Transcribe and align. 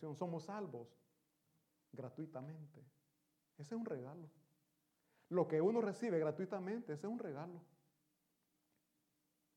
Somos 0.00 0.44
salvos 0.44 0.88
gratuitamente. 1.92 2.80
Ese 3.58 3.74
es 3.74 3.80
un 3.80 3.86
regalo. 3.86 4.28
Lo 5.28 5.48
que 5.48 5.60
uno 5.60 5.80
recibe 5.80 6.18
gratuitamente, 6.18 6.92
ese 6.92 7.06
es 7.06 7.12
un 7.12 7.18
regalo. 7.18 7.60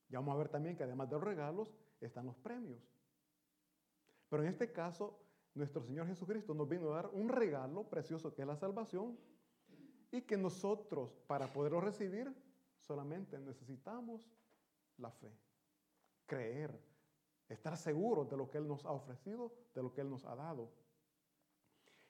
Ya 0.07 0.19
vamos 0.19 0.33
a 0.33 0.37
ver 0.37 0.49
también 0.49 0.75
que 0.75 0.83
además 0.83 1.09
de 1.09 1.15
los 1.15 1.23
regalos 1.23 1.71
están 2.01 2.25
los 2.25 2.37
premios. 2.37 2.81
Pero 4.29 4.43
en 4.43 4.49
este 4.49 4.71
caso, 4.71 5.19
nuestro 5.53 5.83
Señor 5.83 6.07
Jesucristo 6.07 6.53
nos 6.53 6.67
vino 6.67 6.91
a 6.91 6.95
dar 6.95 7.07
un 7.07 7.29
regalo 7.29 7.87
precioso 7.89 8.33
que 8.33 8.41
es 8.41 8.47
la 8.47 8.55
salvación 8.55 9.17
y 10.11 10.21
que 10.21 10.37
nosotros, 10.37 11.19
para 11.27 11.47
poderlo 11.47 11.81
recibir, 11.81 12.33
solamente 12.79 13.37
necesitamos 13.37 14.27
la 14.97 15.11
fe, 15.11 15.31
creer, 16.25 16.79
estar 17.49 17.75
seguros 17.77 18.29
de 18.29 18.37
lo 18.37 18.49
que 18.49 18.57
Él 18.57 18.67
nos 18.67 18.85
ha 18.85 18.91
ofrecido, 18.91 19.51
de 19.73 19.83
lo 19.83 19.91
que 19.91 20.01
Él 20.01 20.09
nos 20.09 20.25
ha 20.25 20.35
dado. 20.35 20.69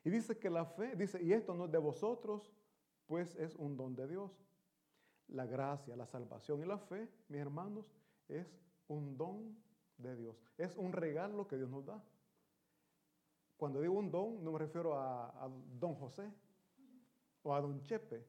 Y 0.04 0.10
dice 0.10 0.38
que 0.38 0.50
la 0.50 0.66
fe, 0.66 0.96
dice, 0.96 1.22
y 1.24 1.34
esto 1.34 1.54
no 1.54 1.66
es 1.66 1.72
de 1.72 1.78
vosotros, 1.78 2.52
pues 3.06 3.36
es 3.36 3.56
un 3.56 3.76
don 3.76 3.96
de 3.96 4.08
Dios. 4.08 4.32
La 5.30 5.46
gracia, 5.46 5.96
la 5.96 6.06
salvación 6.06 6.62
y 6.62 6.66
la 6.66 6.78
fe, 6.78 7.10
mis 7.28 7.40
hermanos, 7.40 7.92
es 8.28 8.60
un 8.88 9.18
don 9.18 9.58
de 9.98 10.16
Dios. 10.16 10.42
Es 10.58 10.76
un 10.78 10.92
regalo 10.92 11.48
que 11.48 11.58
Dios 11.58 11.70
nos 11.70 11.86
da. 11.86 12.04
Cuando 13.58 13.82
digo 13.82 13.94
un 13.94 14.10
don, 14.10 14.44
no 14.44 14.54
me 14.54 14.60
refiero 14.60 14.96
a, 14.96 15.28
a 15.46 15.50
don 15.80 15.94
José 15.96 16.32
o 17.44 17.54
a 17.54 17.62
don 17.62 17.82
Chepe, 17.84 18.26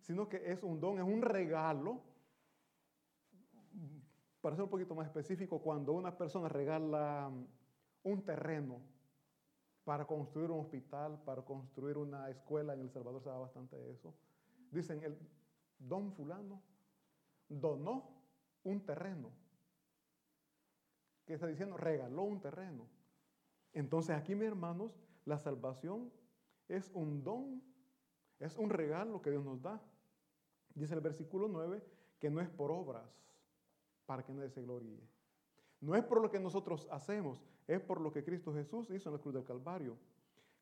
sino 0.00 0.28
que 0.28 0.50
es 0.50 0.62
un 0.62 0.80
don, 0.80 0.98
es 0.98 1.04
un 1.04 1.22
regalo. 1.22 2.00
Para 4.40 4.56
ser 4.56 4.64
un 4.64 4.70
poquito 4.70 4.94
más 4.94 5.06
específico, 5.06 5.60
cuando 5.60 5.92
una 5.92 6.16
persona 6.16 6.48
regala 6.48 7.30
un 8.02 8.24
terreno 8.24 8.80
para 9.84 10.06
construir 10.06 10.50
un 10.50 10.60
hospital, 10.60 11.22
para 11.24 11.42
construir 11.42 11.98
una 11.98 12.30
escuela, 12.30 12.72
en 12.72 12.80
El 12.80 12.90
Salvador 12.90 13.22
se 13.22 13.28
da 13.28 13.38
bastante 13.38 13.90
eso, 13.90 14.14
dicen, 14.70 15.02
el 15.02 15.18
don 15.78 16.12
fulano 16.12 16.62
donó 17.48 18.08
un 18.64 18.80
terreno. 18.84 19.30
¿Qué 21.26 21.34
está 21.34 21.46
diciendo? 21.46 21.76
Regaló 21.76 22.22
un 22.22 22.40
terreno. 22.40 22.86
Entonces 23.72 24.16
aquí, 24.16 24.34
mis 24.34 24.48
hermanos, 24.48 24.98
la 25.26 25.38
salvación 25.38 26.10
es 26.68 26.90
un 26.94 27.22
don, 27.22 27.62
es 28.38 28.56
un 28.56 28.70
regalo 28.70 29.20
que 29.20 29.30
Dios 29.30 29.44
nos 29.44 29.60
da. 29.60 29.82
Dice 30.74 30.94
el 30.94 31.00
versículo 31.00 31.46
9 31.48 31.84
que 32.18 32.30
no 32.30 32.40
es 32.40 32.48
por 32.48 32.70
obras 32.70 33.20
para 34.10 34.24
que 34.24 34.32
nadie 34.32 34.50
se 34.50 34.60
gloríe. 34.60 35.08
No 35.80 35.94
es 35.94 36.02
por 36.02 36.20
lo 36.20 36.28
que 36.28 36.40
nosotros 36.40 36.88
hacemos, 36.90 37.40
es 37.68 37.78
por 37.78 38.00
lo 38.00 38.10
que 38.10 38.24
Cristo 38.24 38.52
Jesús 38.52 38.90
hizo 38.90 39.08
en 39.08 39.14
la 39.14 39.20
cruz 39.20 39.32
del 39.32 39.44
Calvario. 39.44 39.96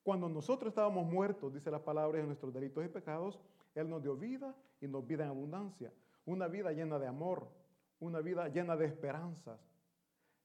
Cuando 0.03 0.29
nosotros 0.29 0.73
estábamos 0.73 1.11
muertos, 1.11 1.55
dice 1.55 1.71
la 1.71 1.83
palabra, 1.83 2.21
en 2.21 2.27
nuestros 2.27 2.53
delitos 2.53 2.85
y 2.85 2.89
pecados, 2.89 3.41
Él 3.75 3.89
nos 3.89 4.03
dio 4.03 4.19
vida 4.19 4.55
y 4.83 4.87
nos 4.87 5.07
vida 5.07 5.25
en 5.25 5.31
abundancia. 5.31 5.91
Una 6.27 6.47
vida 6.47 6.73
llena 6.73 6.99
de 6.99 7.07
amor, 7.07 7.49
una 8.01 8.21
vida 8.21 8.49
llena 8.49 8.77
de 8.77 8.85
esperanzas. 8.85 9.59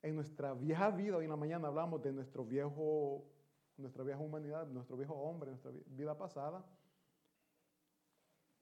En 0.01 0.15
nuestra 0.15 0.53
vieja 0.53 0.89
vida, 0.89 1.17
hoy 1.17 1.25
en 1.25 1.31
la 1.31 1.35
mañana 1.35 1.67
hablamos 1.67 2.01
de 2.01 2.13
nuestro 2.13 2.45
viejo, 2.45 3.25
nuestra 3.75 4.05
vieja 4.05 4.21
humanidad, 4.21 4.65
nuestro 4.67 4.95
viejo 4.95 5.13
hombre, 5.13 5.49
nuestra 5.49 5.71
vida 5.87 6.17
pasada. 6.17 6.65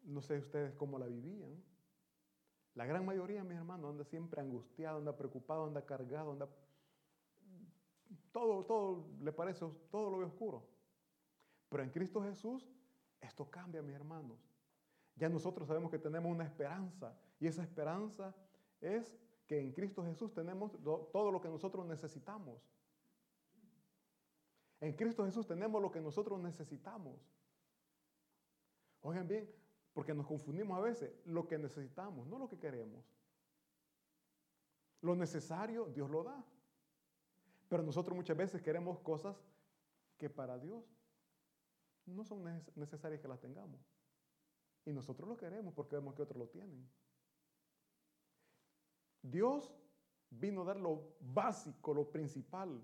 No 0.02 0.20
sé 0.20 0.40
ustedes 0.40 0.74
cómo 0.74 0.98
la 0.98 1.06
vivían. 1.06 1.62
La 2.76 2.86
gran 2.86 3.06
mayoría, 3.06 3.44
mis 3.44 3.58
hermanos, 3.58 3.92
anda 3.92 4.04
siempre 4.06 4.42
angustiado, 4.42 5.00
anda 5.00 5.16
preocupado, 5.16 5.66
anda 5.66 5.86
cargado, 5.86 6.32
anda... 6.32 6.50
Todo, 8.32 8.66
todo 8.66 9.08
le 9.22 9.34
parece, 9.34 9.66
todo 9.90 10.10
lo 10.10 10.20
ve 10.20 10.26
oscuro. 10.26 10.66
Pero 11.70 11.84
en 11.84 11.90
Cristo 11.90 12.22
Jesús, 12.24 12.70
esto 13.20 13.50
cambia, 13.50 13.82
mis 13.82 13.96
hermanos. 13.96 14.38
Ya 15.16 15.30
nosotros 15.30 15.68
sabemos 15.68 15.92
que 15.92 16.00
tenemos 16.00 16.32
una 16.32 16.46
esperanza 16.46 17.14
y 17.40 17.48
esa 17.48 17.64
esperanza 17.64 18.34
es 18.80 19.18
que 19.48 19.60
en 19.60 19.74
Cristo 19.74 20.04
Jesús 20.04 20.34
tenemos 20.34 20.72
todo 20.82 21.32
lo 21.32 21.42
que 21.42 21.50
nosotros 21.50 21.86
necesitamos. 21.86 22.62
En 24.80 24.94
Cristo 24.94 25.26
Jesús 25.26 25.46
tenemos 25.46 25.82
lo 25.82 25.92
que 25.92 26.02
nosotros 26.02 26.40
necesitamos. 26.40 27.20
Oigan 29.02 29.28
bien, 29.28 29.50
porque 29.94 30.14
nos 30.14 30.26
confundimos 30.26 30.78
a 30.78 30.82
veces 30.82 31.12
lo 31.26 31.48
que 31.48 31.58
necesitamos, 31.58 32.28
no 32.28 32.40
lo 32.40 32.48
que 32.48 32.58
queremos. 32.58 33.06
Lo 35.02 35.16
necesario 35.16 35.86
Dios 35.86 36.10
lo 36.10 36.24
da. 36.24 36.46
Pero 37.68 37.84
nosotros 37.84 38.16
muchas 38.16 38.38
veces 38.38 38.62
queremos 38.62 39.00
cosas 39.00 39.36
que 40.18 40.30
para 40.30 40.58
Dios 40.60 40.84
no 42.06 42.24
son 42.24 42.44
necesarias 42.76 43.22
que 43.22 43.28
las 43.28 43.40
tengamos. 43.40 43.82
Y 44.86 44.94
nosotros 44.94 45.28
lo 45.28 45.38
queremos 45.38 45.74
porque 45.74 45.96
vemos 45.96 46.16
que 46.16 46.22
otros 46.22 46.38
lo 46.38 46.48
tienen. 46.48 46.88
Dios 49.22 49.74
vino 50.30 50.62
a 50.62 50.66
dar 50.66 50.78
lo 50.78 51.16
básico, 51.20 51.94
lo 51.94 52.10
principal, 52.10 52.84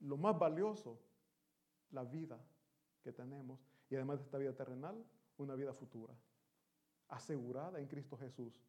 lo 0.00 0.16
más 0.16 0.38
valioso, 0.38 0.98
la 1.90 2.04
vida 2.04 2.42
que 3.02 3.12
tenemos. 3.12 3.60
Y 3.90 3.96
además 3.96 4.18
de 4.18 4.24
esta 4.24 4.38
vida 4.38 4.54
terrenal, 4.54 5.04
una 5.36 5.54
vida 5.54 5.72
futura, 5.72 6.14
asegurada 7.08 7.80
en 7.80 7.86
Cristo 7.86 8.16
Jesús. 8.16 8.62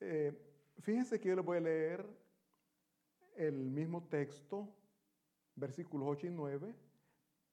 Eh, 0.00 0.32
fíjense 0.80 1.20
que 1.20 1.28
yo 1.28 1.36
les 1.36 1.44
voy 1.44 1.58
a 1.58 1.60
leer 1.60 2.06
el 3.36 3.70
mismo 3.70 4.02
texto, 4.08 4.68
versículos 5.54 6.08
8 6.10 6.26
y 6.26 6.30
9, 6.30 6.74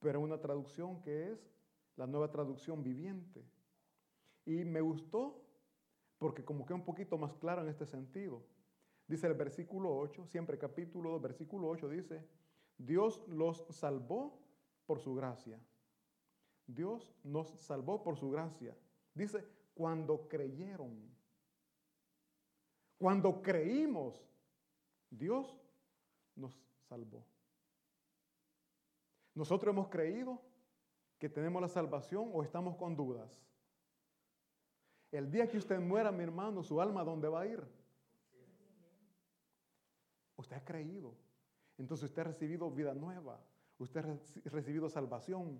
pero 0.00 0.18
en 0.18 0.24
una 0.24 0.40
traducción 0.40 1.00
que 1.02 1.32
es 1.32 1.50
la 1.96 2.06
nueva 2.06 2.30
traducción 2.30 2.82
viviente. 2.82 3.44
Y 4.44 4.64
me 4.64 4.80
gustó 4.80 5.40
porque 6.18 6.44
como 6.44 6.66
que 6.66 6.74
un 6.74 6.84
poquito 6.84 7.16
más 7.16 7.34
claro 7.34 7.62
en 7.62 7.68
este 7.68 7.86
sentido. 7.86 8.42
Dice 9.06 9.26
el 9.26 9.34
versículo 9.34 9.96
8, 9.96 10.26
siempre 10.26 10.58
capítulo 10.58 11.10
2, 11.12 11.22
versículo 11.22 11.68
8 11.68 11.88
dice, 11.88 12.24
Dios 12.76 13.22
los 13.26 13.64
salvó 13.70 14.38
por 14.90 14.98
su 14.98 15.14
gracia. 15.14 15.56
Dios 16.66 17.14
nos 17.22 17.46
salvó 17.60 18.02
por 18.02 18.16
su 18.16 18.28
gracia. 18.28 18.76
Dice, 19.14 19.46
cuando 19.72 20.26
creyeron. 20.26 21.08
Cuando 22.98 23.40
creímos, 23.40 24.20
Dios 25.08 25.62
nos 26.34 26.60
salvó. 26.88 27.24
Nosotros 29.32 29.72
hemos 29.72 29.86
creído 29.86 30.42
que 31.20 31.28
tenemos 31.28 31.62
la 31.62 31.68
salvación 31.68 32.28
o 32.32 32.42
estamos 32.42 32.74
con 32.74 32.96
dudas. 32.96 33.30
El 35.12 35.30
día 35.30 35.48
que 35.48 35.58
usted 35.58 35.78
muera, 35.78 36.10
mi 36.10 36.24
hermano, 36.24 36.64
su 36.64 36.80
alma, 36.80 37.04
¿dónde 37.04 37.28
va 37.28 37.42
a 37.42 37.46
ir? 37.46 37.64
Usted 40.34 40.56
ha 40.56 40.64
creído. 40.64 41.14
Entonces 41.78 42.08
usted 42.08 42.22
ha 42.22 42.24
recibido 42.24 42.68
vida 42.72 42.92
nueva. 42.92 43.40
Usted 43.80 44.04
ha 44.04 44.50
recibido 44.50 44.90
salvación. 44.90 45.58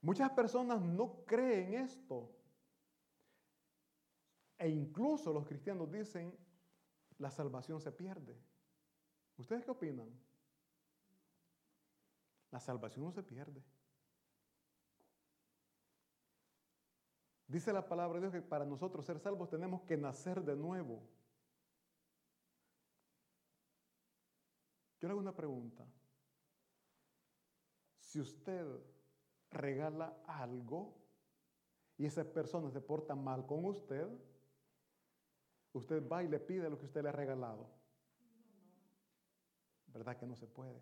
Muchas 0.00 0.30
personas 0.30 0.80
no 0.80 1.24
creen 1.26 1.74
esto. 1.74 2.34
E 4.58 4.66
incluso 4.70 5.30
los 5.30 5.44
cristianos 5.44 5.92
dicen, 5.92 6.34
la 7.18 7.30
salvación 7.30 7.82
se 7.82 7.92
pierde. 7.92 8.34
¿Ustedes 9.36 9.62
qué 9.62 9.70
opinan? 9.72 10.08
La 12.50 12.60
salvación 12.60 13.04
no 13.04 13.12
se 13.12 13.22
pierde. 13.22 13.62
Dice 17.46 17.74
la 17.74 17.86
palabra 17.86 18.14
de 18.14 18.30
Dios 18.30 18.32
que 18.32 18.48
para 18.48 18.64
nosotros 18.64 19.04
ser 19.04 19.18
salvos 19.18 19.50
tenemos 19.50 19.82
que 19.82 19.98
nacer 19.98 20.42
de 20.42 20.56
nuevo. 20.56 21.06
Yo 24.98 25.08
le 25.08 25.12
hago 25.12 25.20
una 25.20 25.36
pregunta. 25.36 25.86
Si 28.06 28.20
usted 28.20 28.64
regala 29.50 30.16
algo 30.26 30.94
y 31.98 32.06
esa 32.06 32.22
persona 32.24 32.70
se 32.70 32.80
porta 32.80 33.16
mal 33.16 33.44
con 33.46 33.64
usted, 33.64 34.08
usted 35.72 36.06
va 36.06 36.22
y 36.22 36.28
le 36.28 36.38
pide 36.38 36.70
lo 36.70 36.78
que 36.78 36.84
usted 36.84 37.02
le 37.02 37.08
ha 37.08 37.12
regalado. 37.12 37.68
¿Verdad 39.88 40.16
que 40.16 40.26
no 40.26 40.36
se 40.36 40.46
puede? 40.46 40.80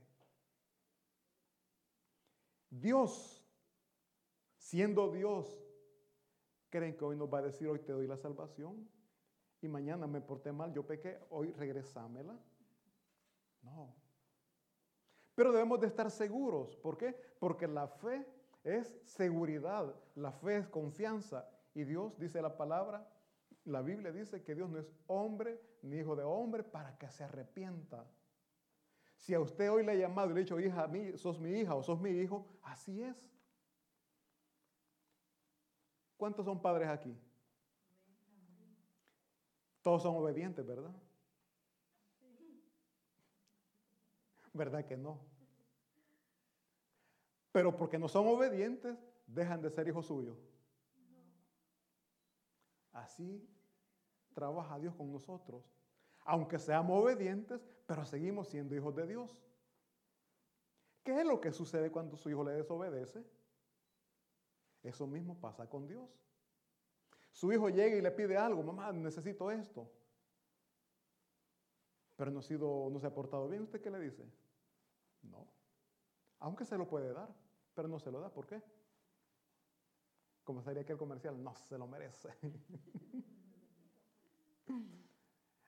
Dios, 2.68 3.42
siendo 4.58 5.10
Dios, 5.10 5.64
¿Creen 6.74 6.96
que 6.96 7.04
hoy 7.04 7.16
nos 7.16 7.32
va 7.32 7.38
a 7.38 7.42
decir, 7.42 7.68
hoy 7.68 7.78
te 7.78 7.92
doy 7.92 8.08
la 8.08 8.16
salvación? 8.16 8.90
Y 9.62 9.68
mañana 9.68 10.08
me 10.08 10.20
porté 10.20 10.50
mal, 10.50 10.74
yo 10.74 10.84
pequé, 10.84 11.20
hoy 11.30 11.52
regresámela. 11.52 12.36
No. 13.62 13.94
Pero 15.34 15.52
debemos 15.52 15.80
de 15.80 15.88
estar 15.88 16.10
seguros. 16.10 16.76
¿Por 16.76 16.96
qué? 16.96 17.14
Porque 17.38 17.66
la 17.66 17.88
fe 17.88 18.26
es 18.62 18.96
seguridad, 19.04 19.94
la 20.14 20.32
fe 20.32 20.58
es 20.58 20.68
confianza. 20.68 21.48
Y 21.74 21.84
Dios, 21.84 22.18
dice 22.18 22.40
la 22.40 22.56
palabra, 22.56 23.06
La 23.64 23.80
Biblia 23.80 24.12
dice 24.12 24.42
que 24.42 24.54
Dios 24.54 24.68
no 24.68 24.78
es 24.78 24.92
hombre 25.06 25.58
ni 25.82 25.96
hijo 25.96 26.14
de 26.14 26.22
hombre 26.22 26.62
para 26.62 26.96
que 26.98 27.10
se 27.10 27.24
arrepienta. 27.24 28.06
Si 29.16 29.32
a 29.32 29.40
usted 29.40 29.70
hoy 29.70 29.84
le 29.84 29.92
ha 29.92 29.94
llamado 29.94 30.30
y 30.30 30.34
le 30.34 30.40
ha 30.40 30.42
dicho, 30.42 30.60
hija, 30.60 30.90
sos 31.16 31.40
mi 31.40 31.50
hija 31.52 31.74
o 31.74 31.82
sos 31.82 31.98
mi 31.98 32.10
hijo, 32.10 32.46
así 32.62 33.02
es. 33.02 33.32
¿Cuántos 36.16 36.44
son 36.44 36.60
padres 36.60 36.88
aquí? 36.88 37.18
Todos 39.80 40.02
son 40.02 40.14
obedientes, 40.16 40.64
¿verdad? 40.64 40.94
¿Verdad 44.54 44.86
que 44.86 44.96
no? 44.96 45.20
Pero 47.52 47.76
porque 47.76 47.98
no 47.98 48.08
son 48.08 48.26
obedientes, 48.28 48.96
dejan 49.26 49.60
de 49.60 49.70
ser 49.70 49.86
hijos 49.86 50.06
suyos. 50.06 50.38
Así 52.92 53.46
trabaja 54.32 54.78
Dios 54.78 54.94
con 54.94 55.12
nosotros. 55.12 55.62
Aunque 56.24 56.58
seamos 56.58 57.02
obedientes, 57.02 57.60
pero 57.86 58.06
seguimos 58.06 58.48
siendo 58.48 58.74
hijos 58.74 58.94
de 58.94 59.06
Dios. 59.06 59.36
¿Qué 61.02 61.20
es 61.20 61.26
lo 61.26 61.40
que 61.40 61.52
sucede 61.52 61.90
cuando 61.90 62.16
su 62.16 62.30
hijo 62.30 62.44
le 62.44 62.52
desobedece? 62.52 63.24
Eso 64.82 65.06
mismo 65.06 65.38
pasa 65.38 65.68
con 65.68 65.86
Dios. 65.86 66.08
Su 67.32 67.52
hijo 67.52 67.68
llega 67.68 67.96
y 67.96 68.00
le 68.00 68.12
pide 68.12 68.36
algo, 68.36 68.62
mamá, 68.62 68.92
necesito 68.92 69.50
esto. 69.50 69.90
Pero 72.16 72.30
no, 72.30 72.38
ha 72.38 72.42
sido, 72.42 72.88
no 72.90 73.00
se 73.00 73.06
ha 73.08 73.14
portado 73.14 73.48
bien. 73.48 73.62
¿Usted 73.62 73.80
qué 73.80 73.90
le 73.90 73.98
dice? 73.98 74.24
No. 75.30 75.46
Aunque 76.40 76.64
se 76.64 76.76
lo 76.76 76.88
puede 76.88 77.12
dar, 77.12 77.34
pero 77.74 77.88
no 77.88 77.98
se 77.98 78.10
lo 78.10 78.20
da. 78.20 78.32
¿Por 78.32 78.46
qué? 78.46 78.62
Como 80.44 80.62
sería 80.62 80.82
aquel 80.82 80.98
comercial, 80.98 81.42
no 81.42 81.54
se 81.54 81.78
lo 81.78 81.86
merece. 81.86 82.28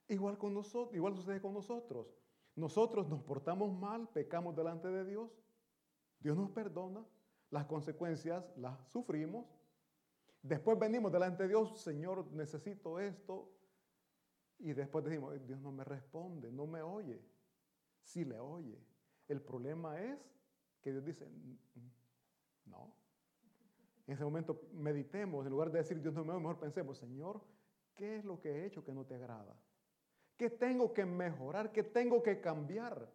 igual 0.09 0.39
con 0.39 0.55
nosotros, 0.55 0.95
igual 0.95 1.15
sucede 1.15 1.41
con 1.41 1.55
nosotros. 1.55 2.07
Nosotros 2.55 3.09
nos 3.09 3.23
portamos 3.23 3.73
mal, 3.73 4.09
pecamos 4.09 4.55
delante 4.57 4.89
de 4.89 5.05
Dios. 5.05 5.31
Dios 6.21 6.37
nos 6.37 6.51
perdona, 6.51 7.05
las 7.51 7.67
consecuencias 7.67 8.45
las 8.57 8.89
sufrimos. 8.89 9.47
Después 10.43 10.79
venimos 10.79 11.13
delante 11.13 11.43
de 11.43 11.51
Dios, 11.51 11.81
Señor, 11.81 12.27
necesito 12.33 12.99
esto. 12.99 13.53
Y 14.59 14.73
después 14.73 15.05
decimos, 15.05 15.35
Dios 15.47 15.61
no 15.61 15.71
me 15.71 15.85
responde, 15.85 16.51
no 16.51 16.67
me 16.67 16.83
oye. 16.83 17.23
Sí 18.03 18.25
le 18.25 18.39
oye. 18.39 18.79
El 19.29 19.41
problema 19.41 20.01
es 20.01 20.19
que 20.81 20.93
Dios 20.93 21.05
dice, 21.05 21.29
no. 22.65 22.93
En 24.07 24.15
ese 24.15 24.25
momento 24.25 24.69
meditemos, 24.73 25.45
en 25.45 25.51
lugar 25.51 25.71
de 25.71 25.79
decir 25.79 26.01
Dios 26.01 26.15
no 26.15 26.25
me 26.25 26.35
mejor 26.35 26.59
pensemos, 26.59 26.97
Señor, 26.99 27.41
¿qué 27.97 28.17
es 28.17 28.25
lo 28.25 28.41
que 28.41 28.51
he 28.51 28.67
hecho 28.67 28.85
que 28.85 28.93
no 28.93 29.05
te 29.05 29.17
agrada? 29.17 29.57
¿Qué 30.37 30.51
tengo 30.51 30.93
que 30.93 31.05
mejorar? 31.05 31.73
¿Qué 31.73 31.83
tengo 31.83 32.23
que 32.23 32.41
cambiar? 32.41 33.11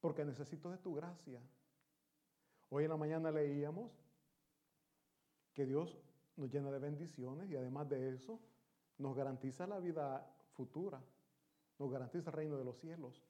Porque 0.00 0.24
necesito 0.24 0.70
de 0.70 0.78
tu 0.78 0.94
gracia. 0.94 1.40
Hoy 2.70 2.84
en 2.84 2.90
la 2.90 2.96
mañana 2.96 3.30
leíamos 3.30 3.92
que 5.54 5.64
Dios 5.64 5.98
nos 6.36 6.52
llena 6.52 6.70
de 6.70 6.78
bendiciones 6.78 7.50
y 7.50 7.56
además 7.56 7.88
de 7.88 8.10
eso 8.10 8.38
nos 8.98 9.16
garantiza 9.16 9.66
la 9.66 9.78
vida 9.78 10.30
futura, 10.52 11.00
nos 11.78 11.90
garantiza 11.90 12.30
el 12.30 12.36
reino 12.36 12.58
de 12.58 12.64
los 12.64 12.78
cielos. 12.78 13.27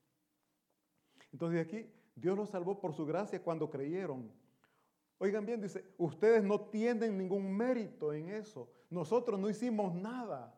Entonces 1.32 1.66
aquí 1.66 1.90
Dios 2.14 2.36
los 2.36 2.50
salvó 2.50 2.80
por 2.80 2.94
su 2.94 3.06
gracia 3.06 3.42
cuando 3.42 3.70
creyeron. 3.70 4.30
Oigan 5.18 5.44
bien, 5.44 5.60
dice, 5.60 5.84
ustedes 5.98 6.42
no 6.42 6.60
tienen 6.60 7.18
ningún 7.18 7.56
mérito 7.56 8.12
en 8.12 8.28
eso. 8.28 8.70
Nosotros 8.90 9.38
no 9.38 9.50
hicimos 9.50 9.94
nada 9.94 10.54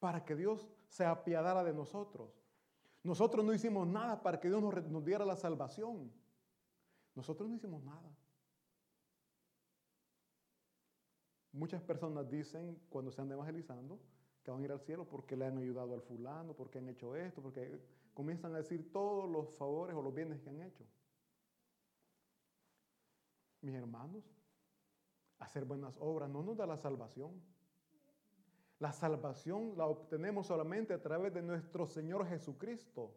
para 0.00 0.24
que 0.24 0.34
Dios 0.34 0.68
se 0.88 1.04
apiadara 1.04 1.62
de 1.64 1.72
nosotros. 1.72 2.30
Nosotros 3.02 3.44
no 3.44 3.52
hicimos 3.52 3.86
nada 3.86 4.22
para 4.22 4.40
que 4.40 4.48
Dios 4.48 4.60
nos, 4.60 4.74
nos 4.90 5.04
diera 5.04 5.24
la 5.24 5.36
salvación. 5.36 6.12
Nosotros 7.14 7.48
no 7.48 7.54
hicimos 7.54 7.82
nada. 7.84 8.16
Muchas 11.52 11.82
personas 11.82 12.28
dicen 12.28 12.80
cuando 12.88 13.12
se 13.12 13.20
andan 13.20 13.36
evangelizando 13.36 14.00
que 14.42 14.50
van 14.50 14.60
a 14.60 14.64
ir 14.64 14.72
al 14.72 14.80
cielo 14.80 15.08
porque 15.08 15.36
le 15.36 15.46
han 15.46 15.56
ayudado 15.58 15.94
al 15.94 16.02
fulano, 16.02 16.54
porque 16.54 16.78
han 16.78 16.88
hecho 16.88 17.14
esto, 17.14 17.40
porque 17.40 17.80
comienzan 18.14 18.54
a 18.54 18.58
decir 18.58 18.92
todos 18.92 19.28
los 19.28 19.50
favores 19.56 19.94
o 19.94 20.02
los 20.02 20.14
bienes 20.14 20.40
que 20.40 20.48
han 20.48 20.62
hecho. 20.62 20.84
Mis 23.60 23.74
hermanos, 23.74 24.24
hacer 25.38 25.64
buenas 25.64 25.96
obras 25.98 26.30
no 26.30 26.42
nos 26.42 26.56
da 26.56 26.66
la 26.66 26.76
salvación. 26.76 27.42
La 28.78 28.92
salvación 28.92 29.76
la 29.76 29.86
obtenemos 29.86 30.46
solamente 30.46 30.94
a 30.94 31.02
través 31.02 31.32
de 31.34 31.42
nuestro 31.42 31.86
Señor 31.86 32.26
Jesucristo. 32.26 33.14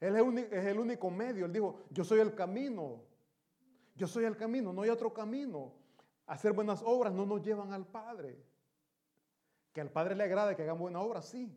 Él 0.00 0.16
es 0.50 0.66
el 0.66 0.78
único 0.78 1.10
medio. 1.10 1.46
Él 1.46 1.52
dijo, 1.52 1.80
yo 1.90 2.04
soy 2.04 2.20
el 2.20 2.34
camino. 2.34 3.04
Yo 3.94 4.06
soy 4.06 4.24
el 4.24 4.36
camino, 4.36 4.72
no 4.72 4.82
hay 4.82 4.90
otro 4.90 5.12
camino. 5.12 5.74
Hacer 6.26 6.52
buenas 6.52 6.82
obras 6.84 7.12
no 7.12 7.26
nos 7.26 7.42
llevan 7.42 7.72
al 7.72 7.86
Padre. 7.86 8.42
Que 9.72 9.80
al 9.80 9.90
Padre 9.90 10.14
le 10.14 10.24
agrade 10.24 10.56
que 10.56 10.62
hagan 10.62 10.78
buenas 10.78 11.02
obras, 11.02 11.26
sí. 11.26 11.50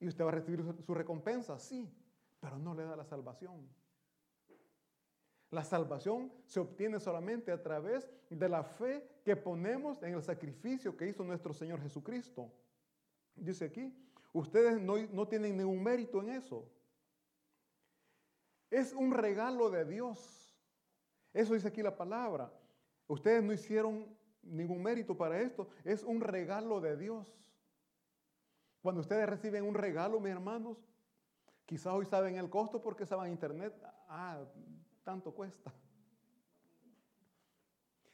Y 0.00 0.08
usted 0.08 0.24
va 0.24 0.28
a 0.30 0.34
recibir 0.34 0.64
su 0.84 0.94
recompensa, 0.94 1.58
sí. 1.58 1.88
Pero 2.40 2.58
no 2.58 2.74
le 2.74 2.84
da 2.84 2.96
la 2.96 3.04
salvación. 3.04 3.68
La 5.50 5.64
salvación 5.64 6.32
se 6.46 6.60
obtiene 6.60 7.00
solamente 7.00 7.52
a 7.52 7.62
través 7.62 8.08
de 8.30 8.48
la 8.48 8.62
fe 8.62 9.06
que 9.24 9.36
ponemos 9.36 10.02
en 10.02 10.14
el 10.14 10.22
sacrificio 10.22 10.96
que 10.96 11.08
hizo 11.08 11.24
nuestro 11.24 11.52
Señor 11.52 11.80
Jesucristo. 11.82 12.52
Dice 13.34 13.66
aquí, 13.66 13.92
ustedes 14.32 14.80
no, 14.80 14.96
no 15.08 15.26
tienen 15.26 15.56
ningún 15.56 15.82
mérito 15.82 16.20
en 16.22 16.30
eso. 16.30 16.70
Es 18.70 18.92
un 18.92 19.12
regalo 19.12 19.70
de 19.70 19.84
Dios. 19.84 20.56
Eso 21.34 21.54
dice 21.54 21.68
aquí 21.68 21.82
la 21.82 21.96
palabra. 21.96 22.52
Ustedes 23.08 23.42
no 23.42 23.52
hicieron 23.52 24.06
ningún 24.42 24.82
mérito 24.82 25.16
para 25.16 25.40
esto. 25.40 25.68
Es 25.84 26.04
un 26.04 26.20
regalo 26.20 26.80
de 26.80 26.96
Dios. 26.96 27.36
Cuando 28.82 29.02
ustedes 29.02 29.28
reciben 29.28 29.64
un 29.64 29.74
regalo, 29.74 30.20
mis 30.20 30.32
hermanos, 30.32 30.78
quizás 31.66 31.92
hoy 31.92 32.06
saben 32.06 32.36
el 32.36 32.48
costo 32.48 32.80
porque 32.80 33.06
saben 33.06 33.32
internet. 33.32 33.74
Ah, 34.08 34.42
tanto 35.04 35.34
cuesta. 35.34 35.72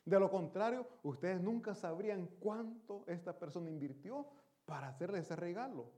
De 0.04 0.20
lo 0.20 0.30
contrario, 0.30 0.88
ustedes 1.02 1.40
nunca 1.40 1.74
sabrían 1.74 2.26
cuánto 2.38 3.04
esta 3.08 3.36
persona 3.38 3.68
invirtió 3.68 4.26
para 4.64 4.88
hacerle 4.88 5.18
ese 5.18 5.34
regalo. 5.34 5.90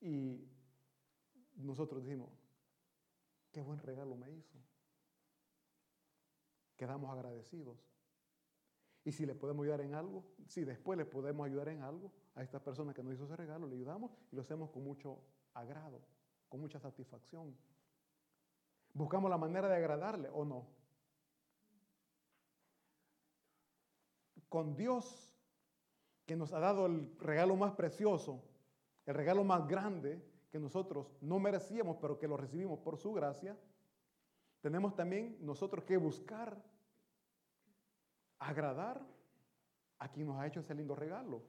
Y 0.00 0.46
nosotros 1.54 2.02
decimos, 2.02 2.30
qué 3.52 3.62
buen 3.62 3.78
regalo 3.78 4.16
me 4.16 4.30
hizo. 4.30 4.58
Quedamos 6.76 7.10
agradecidos. 7.10 7.91
Y 9.04 9.12
si 9.12 9.26
le 9.26 9.34
podemos 9.34 9.64
ayudar 9.64 9.80
en 9.80 9.94
algo, 9.94 10.24
si 10.46 10.64
después 10.64 10.96
le 10.96 11.04
podemos 11.04 11.44
ayudar 11.46 11.68
en 11.68 11.82
algo 11.82 12.12
a 12.34 12.42
esta 12.42 12.62
persona 12.62 12.94
que 12.94 13.02
nos 13.02 13.14
hizo 13.14 13.24
ese 13.24 13.36
regalo, 13.36 13.66
le 13.66 13.74
ayudamos 13.74 14.12
y 14.30 14.36
lo 14.36 14.42
hacemos 14.42 14.70
con 14.70 14.84
mucho 14.84 15.18
agrado, 15.54 16.00
con 16.48 16.60
mucha 16.60 16.78
satisfacción. 16.78 17.56
Buscamos 18.94 19.30
la 19.30 19.38
manera 19.38 19.68
de 19.68 19.76
agradarle 19.76 20.28
o 20.32 20.44
no. 20.44 20.66
Con 24.48 24.76
Dios, 24.76 25.34
que 26.26 26.36
nos 26.36 26.52
ha 26.52 26.60
dado 26.60 26.86
el 26.86 27.16
regalo 27.18 27.56
más 27.56 27.72
precioso, 27.72 28.44
el 29.06 29.14
regalo 29.14 29.42
más 29.42 29.66
grande 29.66 30.22
que 30.50 30.60
nosotros 30.60 31.16
no 31.22 31.38
merecíamos, 31.40 31.96
pero 32.00 32.18
que 32.18 32.28
lo 32.28 32.36
recibimos 32.36 32.78
por 32.80 32.98
su 32.98 33.12
gracia, 33.12 33.58
tenemos 34.60 34.94
también 34.94 35.38
nosotros 35.40 35.84
que 35.84 35.96
buscar 35.96 36.62
agradar 38.48 39.00
a 39.98 40.08
quien 40.08 40.26
nos 40.26 40.38
ha 40.38 40.46
hecho 40.46 40.60
ese 40.60 40.74
lindo 40.74 40.94
regalo. 40.94 41.42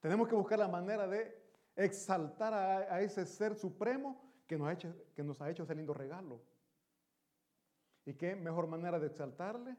Tenemos 0.00 0.28
que 0.28 0.34
buscar 0.34 0.58
la 0.58 0.68
manera 0.68 1.06
de 1.06 1.38
exaltar 1.76 2.54
a, 2.54 3.00
ese 3.00 3.26
ser 3.26 3.54
supremo 3.54 4.20
que 4.46 4.56
nos, 4.56 4.68
ha 4.68 4.72
hecho, 4.72 4.94
que 5.14 5.22
nos 5.22 5.40
ha 5.40 5.50
hecho 5.50 5.62
ese 5.62 5.74
lindo 5.74 5.94
regalo. 5.94 6.40
¿Y 8.04 8.14
qué 8.14 8.34
mejor 8.34 8.66
manera 8.66 8.98
de 8.98 9.06
exaltarle 9.06 9.76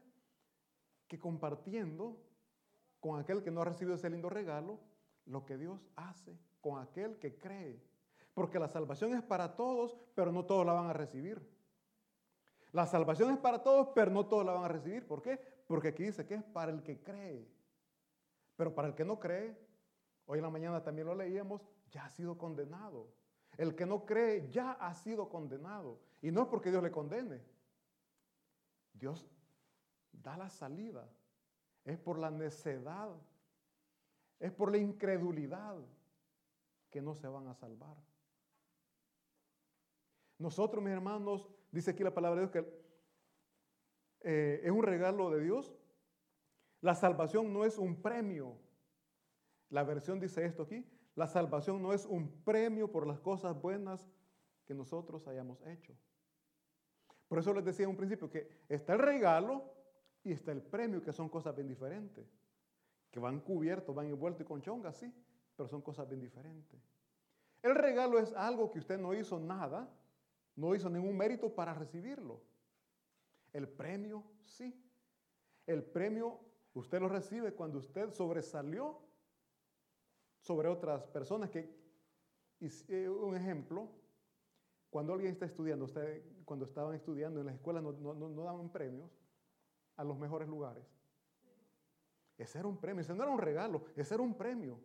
que 1.08 1.18
compartiendo 1.18 2.16
con 3.00 3.20
aquel 3.20 3.42
que 3.42 3.50
no 3.50 3.60
ha 3.60 3.64
recibido 3.64 3.96
ese 3.96 4.08
lindo 4.08 4.30
regalo 4.30 4.78
lo 5.26 5.44
que 5.44 5.58
Dios 5.58 5.80
hace 5.96 6.38
con 6.62 6.80
aquel 6.80 7.18
que 7.18 7.36
cree. 7.36 7.82
Porque 8.32 8.58
la 8.58 8.68
salvación 8.68 9.12
es 9.12 9.22
para 9.22 9.56
todos, 9.56 9.98
pero 10.14 10.32
no 10.32 10.46
todos 10.46 10.64
la 10.64 10.72
van 10.72 10.86
a 10.86 10.94
recibir. 10.94 11.46
La 12.72 12.86
salvación 12.86 13.30
es 13.30 13.38
para 13.38 13.62
todos, 13.62 13.88
pero 13.94 14.10
no 14.10 14.26
todos 14.26 14.44
la 14.46 14.52
van 14.52 14.64
a 14.64 14.68
recibir. 14.68 15.06
¿Por 15.06 15.20
qué? 15.22 15.38
Porque 15.66 15.88
aquí 15.88 16.04
dice 16.04 16.26
que 16.26 16.34
es 16.34 16.42
para 16.42 16.72
el 16.72 16.82
que 16.82 17.02
cree. 17.02 17.46
Pero 18.56 18.74
para 18.74 18.88
el 18.88 18.94
que 18.94 19.04
no 19.04 19.20
cree, 19.20 19.56
hoy 20.26 20.38
en 20.38 20.44
la 20.44 20.50
mañana 20.50 20.82
también 20.82 21.06
lo 21.06 21.14
leíamos, 21.14 21.62
ya 21.90 22.06
ha 22.06 22.10
sido 22.10 22.38
condenado. 22.38 23.12
El 23.58 23.74
que 23.74 23.84
no 23.84 24.06
cree 24.06 24.48
ya 24.48 24.72
ha 24.72 24.94
sido 24.94 25.28
condenado. 25.28 26.00
Y 26.22 26.30
no 26.30 26.42
es 26.42 26.48
porque 26.48 26.70
Dios 26.70 26.82
le 26.82 26.90
condene. 26.90 27.42
Dios 28.94 29.26
da 30.10 30.36
la 30.38 30.48
salida. 30.48 31.06
Es 31.84 31.98
por 31.98 32.18
la 32.18 32.30
necedad, 32.30 33.10
es 34.38 34.52
por 34.52 34.70
la 34.70 34.78
incredulidad 34.78 35.76
que 36.90 37.02
no 37.02 37.14
se 37.14 37.26
van 37.26 37.48
a 37.48 37.54
salvar. 37.54 37.96
Nosotros, 40.38 40.82
mis 40.82 40.92
hermanos, 40.92 41.48
dice 41.72 41.90
aquí 41.90 42.04
la 42.04 42.14
palabra 42.14 42.40
de 42.40 42.46
Dios 42.46 42.52
que 42.52 42.82
eh, 44.20 44.60
es 44.62 44.70
un 44.70 44.82
regalo 44.82 45.30
de 45.30 45.42
Dios. 45.42 45.74
La 46.80 46.94
salvación 46.94 47.52
no 47.52 47.64
es 47.64 47.78
un 47.78 48.00
premio. 48.00 48.56
La 49.70 49.82
versión 49.82 50.20
dice 50.20 50.44
esto 50.44 50.64
aquí. 50.64 50.86
La 51.14 51.26
salvación 51.26 51.82
no 51.82 51.92
es 51.92 52.06
un 52.06 52.42
premio 52.44 52.90
por 52.90 53.06
las 53.06 53.20
cosas 53.20 53.60
buenas 53.60 54.08
que 54.64 54.74
nosotros 54.74 55.26
hayamos 55.26 55.60
hecho. 55.66 55.94
Por 57.28 57.38
eso 57.38 57.52
les 57.54 57.64
decía 57.64 57.84
en 57.84 57.90
un 57.90 57.96
principio 57.96 58.30
que 58.30 58.48
está 58.68 58.92
el 58.94 58.98
regalo 58.98 59.72
y 60.22 60.32
está 60.32 60.52
el 60.52 60.62
premio, 60.62 61.02
que 61.02 61.12
son 61.12 61.28
cosas 61.28 61.54
bien 61.54 61.68
diferentes. 61.68 62.26
Que 63.10 63.20
van 63.20 63.40
cubiertos, 63.40 63.94
van 63.94 64.06
envueltos 64.06 64.42
y 64.42 64.44
con 64.44 64.62
chonga, 64.62 64.92
sí, 64.92 65.12
pero 65.56 65.68
son 65.68 65.82
cosas 65.82 66.08
bien 66.08 66.20
diferentes. 66.20 66.80
El 67.62 67.74
regalo 67.74 68.18
es 68.18 68.32
algo 68.32 68.70
que 68.70 68.78
usted 68.78 68.98
no 68.98 69.14
hizo 69.14 69.38
nada, 69.38 69.88
no 70.56 70.74
hizo 70.74 70.88
ningún 70.88 71.16
mérito 71.16 71.54
para 71.54 71.74
recibirlo. 71.74 72.40
El 73.52 73.68
premio, 73.68 74.24
sí. 74.44 74.74
El 75.66 75.84
premio 75.84 76.40
usted 76.74 77.00
lo 77.00 77.08
recibe 77.08 77.52
cuando 77.54 77.78
usted 77.78 78.12
sobresalió 78.12 78.98
sobre 80.40 80.68
otras 80.68 81.06
personas 81.06 81.50
que, 81.50 81.70
eh, 82.60 83.08
un 83.08 83.36
ejemplo, 83.36 83.88
cuando 84.90 85.12
alguien 85.12 85.32
está 85.32 85.46
estudiando, 85.46 85.84
usted, 85.84 86.22
cuando 86.44 86.64
estaban 86.64 86.94
estudiando 86.94 87.40
en 87.40 87.46
las 87.46 87.54
escuelas 87.54 87.82
no, 87.82 87.92
no 87.92 88.42
daban 88.42 88.70
premios 88.70 89.10
a 89.96 90.04
los 90.04 90.18
mejores 90.18 90.48
lugares. 90.48 90.84
Ese 92.36 92.58
era 92.58 92.68
un 92.68 92.76
premio, 92.76 93.02
ese 93.02 93.14
no 93.14 93.22
era 93.22 93.32
un 93.32 93.38
regalo, 93.38 93.84
ese 93.94 94.14
era 94.14 94.22
un 94.22 94.34
premio. 94.34 94.80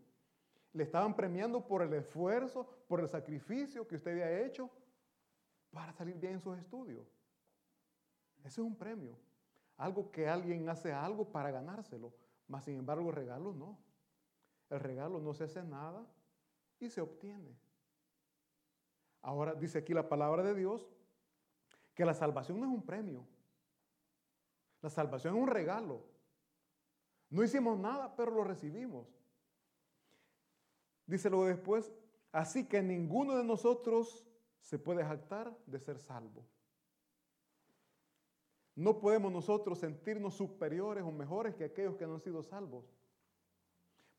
Le 0.73 0.83
estaban 0.83 1.15
premiando 1.15 1.65
por 1.65 1.81
el 1.81 1.93
esfuerzo, 1.93 2.67
por 2.87 2.99
el 2.99 3.09
sacrificio 3.09 3.87
que 3.87 3.95
usted 3.95 4.11
había 4.11 4.45
hecho 4.45 4.69
para 5.71 5.93
salir 5.93 6.15
bien 6.15 6.33
en 6.33 6.41
sus 6.41 6.57
estudios. 6.57 7.07
Ese 8.39 8.61
es 8.61 8.67
un 8.67 8.75
premio. 8.75 9.17
Algo 9.77 10.11
que 10.11 10.27
alguien 10.27 10.69
hace 10.69 10.91
algo 10.91 11.31
para 11.31 11.51
ganárselo. 11.51 12.13
Mas 12.47 12.65
sin 12.65 12.77
embargo 12.77 13.09
el 13.09 13.15
regalo 13.15 13.53
no. 13.53 13.77
El 14.69 14.79
regalo 14.79 15.19
no 15.19 15.33
se 15.33 15.45
hace 15.45 15.63
nada 15.63 16.05
y 16.79 16.89
se 16.89 17.01
obtiene. 17.01 17.55
Ahora 19.21 19.53
dice 19.53 19.79
aquí 19.79 19.93
la 19.93 20.07
palabra 20.07 20.43
de 20.43 20.55
Dios 20.55 20.87
que 21.93 22.05
la 22.05 22.13
salvación 22.13 22.59
no 22.59 22.67
es 22.67 22.71
un 22.71 22.83
premio. 22.83 23.25
La 24.81 24.89
salvación 24.89 25.35
es 25.35 25.41
un 25.41 25.49
regalo. 25.49 26.03
No 27.29 27.43
hicimos 27.43 27.77
nada, 27.77 28.15
pero 28.15 28.31
lo 28.31 28.43
recibimos. 28.43 29.07
Dice 31.05 31.29
luego 31.29 31.45
después, 31.45 31.91
así 32.31 32.67
que 32.67 32.81
ninguno 32.81 33.35
de 33.35 33.43
nosotros 33.43 34.26
se 34.67 34.77
puede 34.77 35.01
jactar 35.01 35.57
de 35.65 35.79
ser 35.79 35.97
salvo. 35.97 36.45
No 38.75 38.99
podemos 38.99 39.31
nosotros 39.31 39.79
sentirnos 39.79 40.33
superiores 40.33 41.05
o 41.05 41.11
mejores 41.11 41.55
que 41.55 41.63
aquellos 41.63 41.95
que 41.95 42.05
no 42.05 42.15
han 42.15 42.19
sido 42.19 42.43
salvos. 42.43 42.93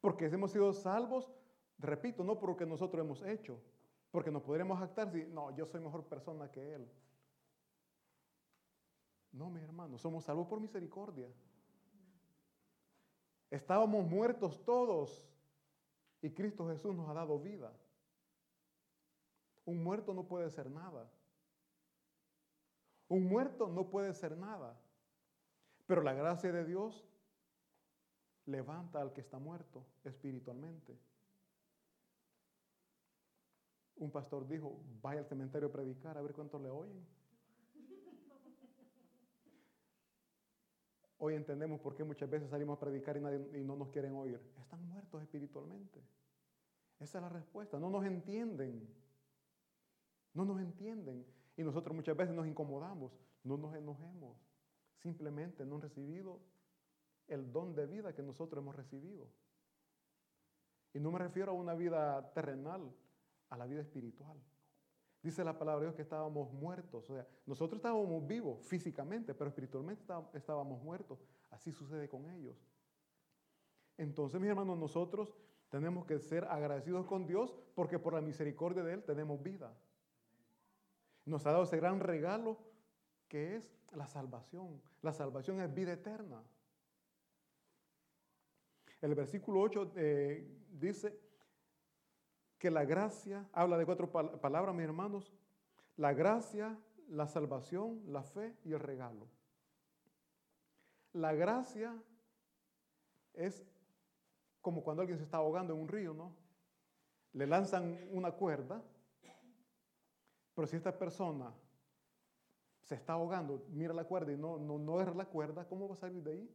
Porque 0.01 0.25
hemos 0.25 0.51
sido 0.51 0.73
salvos, 0.73 1.31
repito, 1.77 2.25
no 2.25 2.39
porque 2.39 2.65
nosotros 2.65 3.05
hemos 3.05 3.23
hecho, 3.25 3.61
porque 4.11 4.31
nos 4.31 4.43
podremos 4.43 4.79
jactar 4.79 5.13
si, 5.13 5.27
no, 5.27 5.55
yo 5.55 5.67
soy 5.67 5.83
mejor 5.83 6.07
persona 6.07 6.51
que 6.51 6.77
Él. 6.77 6.91
No, 9.31 9.51
mis 9.51 9.63
hermanos, 9.63 10.01
somos 10.01 10.25
salvos 10.25 10.49
por 10.49 10.61
misericordia. 10.61 11.29
Estábamos 13.51 14.07
muertos 14.07 14.65
todos 14.65 15.29
y 16.23 16.31
Cristo 16.31 16.67
Jesús 16.69 16.95
nos 16.95 17.07
ha 17.11 17.13
dado 17.13 17.39
vida. 17.39 17.71
Un 19.69 19.85
muerto 19.85 20.15
no 20.15 20.27
puede 20.27 20.51
ser 20.51 20.71
nada. 20.71 21.07
Un 23.07 23.27
muerto 23.27 23.69
no 23.69 23.91
puede 23.91 24.15
ser 24.15 24.35
nada. 24.35 24.81
Pero 25.87 26.01
la 26.01 26.15
gracia 26.15 26.51
de 26.51 26.65
Dios 26.65 27.07
levanta 28.47 29.03
al 29.03 29.13
que 29.13 29.21
está 29.21 29.39
muerto 29.39 29.85
espiritualmente. 30.05 30.99
Un 33.97 34.11
pastor 34.11 34.49
dijo, 34.49 34.81
vaya 35.03 35.21
al 35.21 35.27
cementerio 35.27 35.69
a 35.69 35.73
predicar 35.73 36.17
a 36.17 36.23
ver 36.23 36.33
cuántos 36.33 36.63
le 36.63 36.71
oyen. 36.71 37.07
Hoy 41.19 41.35
entendemos 41.35 41.79
por 41.81 41.95
qué 41.95 42.05
muchas 42.05 42.31
veces 42.31 42.49
salimos 42.49 42.79
a 42.79 42.81
predicar 42.81 43.19
y, 43.19 43.59
y 43.59 43.65
no 43.65 43.77
nos 43.77 43.91
quieren 43.91 44.15
oír. 44.15 44.41
Están 44.63 44.83
muertos 44.89 45.21
espiritualmente. 45.21 46.01
Esa 47.01 47.19
es 47.19 47.23
la 47.23 47.29
respuesta. 47.29 47.79
No 47.79 47.91
nos 47.91 48.07
entienden. 48.07 49.08
No 50.35 50.45
nos 50.45 50.61
entienden. 50.61 51.25
Y 51.57 51.63
nosotros 51.63 51.95
muchas 51.95 52.17
veces 52.17 52.35
nos 52.35 52.47
incomodamos. 52.47 53.13
No 53.45 53.57
nos 53.57 53.75
enojemos. 53.75 54.37
Simplemente 54.97 55.65
no 55.65 55.77
han 55.77 55.83
recibido 55.83 56.41
el 57.29 57.53
don 57.53 57.75
de 57.75 57.87
vida 57.87 58.15
que 58.15 58.23
nosotros 58.23 58.63
hemos 58.63 58.75
recibido. 58.75 59.29
Y 60.95 61.01
no 61.01 61.11
me 61.11 61.19
refiero 61.19 61.53
a 61.53 61.55
una 61.55 61.75
vida 61.75 62.33
terrenal, 62.33 62.93
a 63.51 63.57
la 63.57 63.67
vida 63.67 63.81
espiritual. 63.81 64.39
Dice 65.23 65.45
la 65.45 65.59
palabra 65.59 65.81
de 65.81 65.87
Dios 65.87 65.97
que 65.97 66.03
estábamos 66.03 66.53
muertos. 66.53 67.11
O 67.11 67.15
sea, 67.15 67.27
nosotros 67.45 67.79
estábamos 67.79 68.27
vivos 68.27 68.65
físicamente, 68.67 69.35
pero 69.35 69.49
espiritualmente 69.49 70.03
estábamos 70.33 70.83
muertos. 70.83 71.19
Así 71.51 71.73
sucede 71.73 72.09
con 72.09 72.29
ellos. 72.31 72.57
Entonces, 73.97 74.41
mis 74.41 74.49
hermanos, 74.49 74.79
nosotros 74.79 75.35
tenemos 75.69 76.07
que 76.07 76.19
ser 76.19 76.45
agradecidos 76.45 77.05
con 77.07 77.27
Dios 77.27 77.55
porque 77.75 77.99
por 77.99 78.15
la 78.15 78.21
misericordia 78.21 78.83
de 78.83 78.95
Él 78.95 79.05
tenemos 79.05 79.43
vida. 79.43 79.77
Nos 81.29 81.47
ha 81.47 81.53
dado 81.53 81.65
ese 81.65 81.77
gran 81.77 82.01
regalo 82.01 82.59
que 83.29 83.57
es 83.57 83.71
la 83.93 84.07
salvación. 84.07 84.81
La 85.03 85.13
salvación 85.13 85.61
es 85.61 85.73
vida 85.73 85.93
eterna. 85.93 86.43
El 89.01 89.15
versículo 89.15 89.61
8 89.61 89.93
eh, 89.95 90.49
dice, 90.73 91.21
que 92.59 92.71
la 92.71 92.85
gracia, 92.85 93.49
habla 93.53 93.79
de 93.79 93.87
cuatro 93.87 94.11
palabras, 94.11 94.75
mis 94.75 94.85
hermanos, 94.85 95.33
la 95.97 96.13
gracia, 96.13 96.77
la 97.09 97.27
salvación, 97.29 98.03
la 98.07 98.23
fe 98.23 98.57
y 98.65 98.73
el 98.73 98.81
regalo. 98.81 99.29
La 101.13 101.33
gracia 101.33 101.97
es 103.35 103.65
como 104.61 104.83
cuando 104.83 105.03
alguien 105.03 105.19
se 105.19 105.25
está 105.25 105.39
ahogando 105.39 105.73
en 105.73 105.81
un 105.81 105.89
río, 105.89 106.13
¿no? 106.13 106.35
Le 107.33 107.47
lanzan 107.47 107.99
una 108.11 108.33
cuerda, 108.33 108.83
pero 110.59 110.67
si 110.67 110.75
esta 110.75 110.99
persona 110.99 111.55
se 112.83 112.97
está 112.97 113.13
ahogando, 113.13 113.65
mira 113.69 113.95
la 113.95 114.03
cuerda 114.03 114.33
y 114.33 114.37
no, 114.37 114.59
no, 114.59 114.77
no 114.77 115.01
es 115.01 115.15
la 115.15 115.25
cuerda, 115.25 115.65
¿cómo 115.69 115.87
va 115.87 115.95
a 115.95 115.97
salir 115.97 116.21
de 116.21 116.33
ahí? 116.33 116.51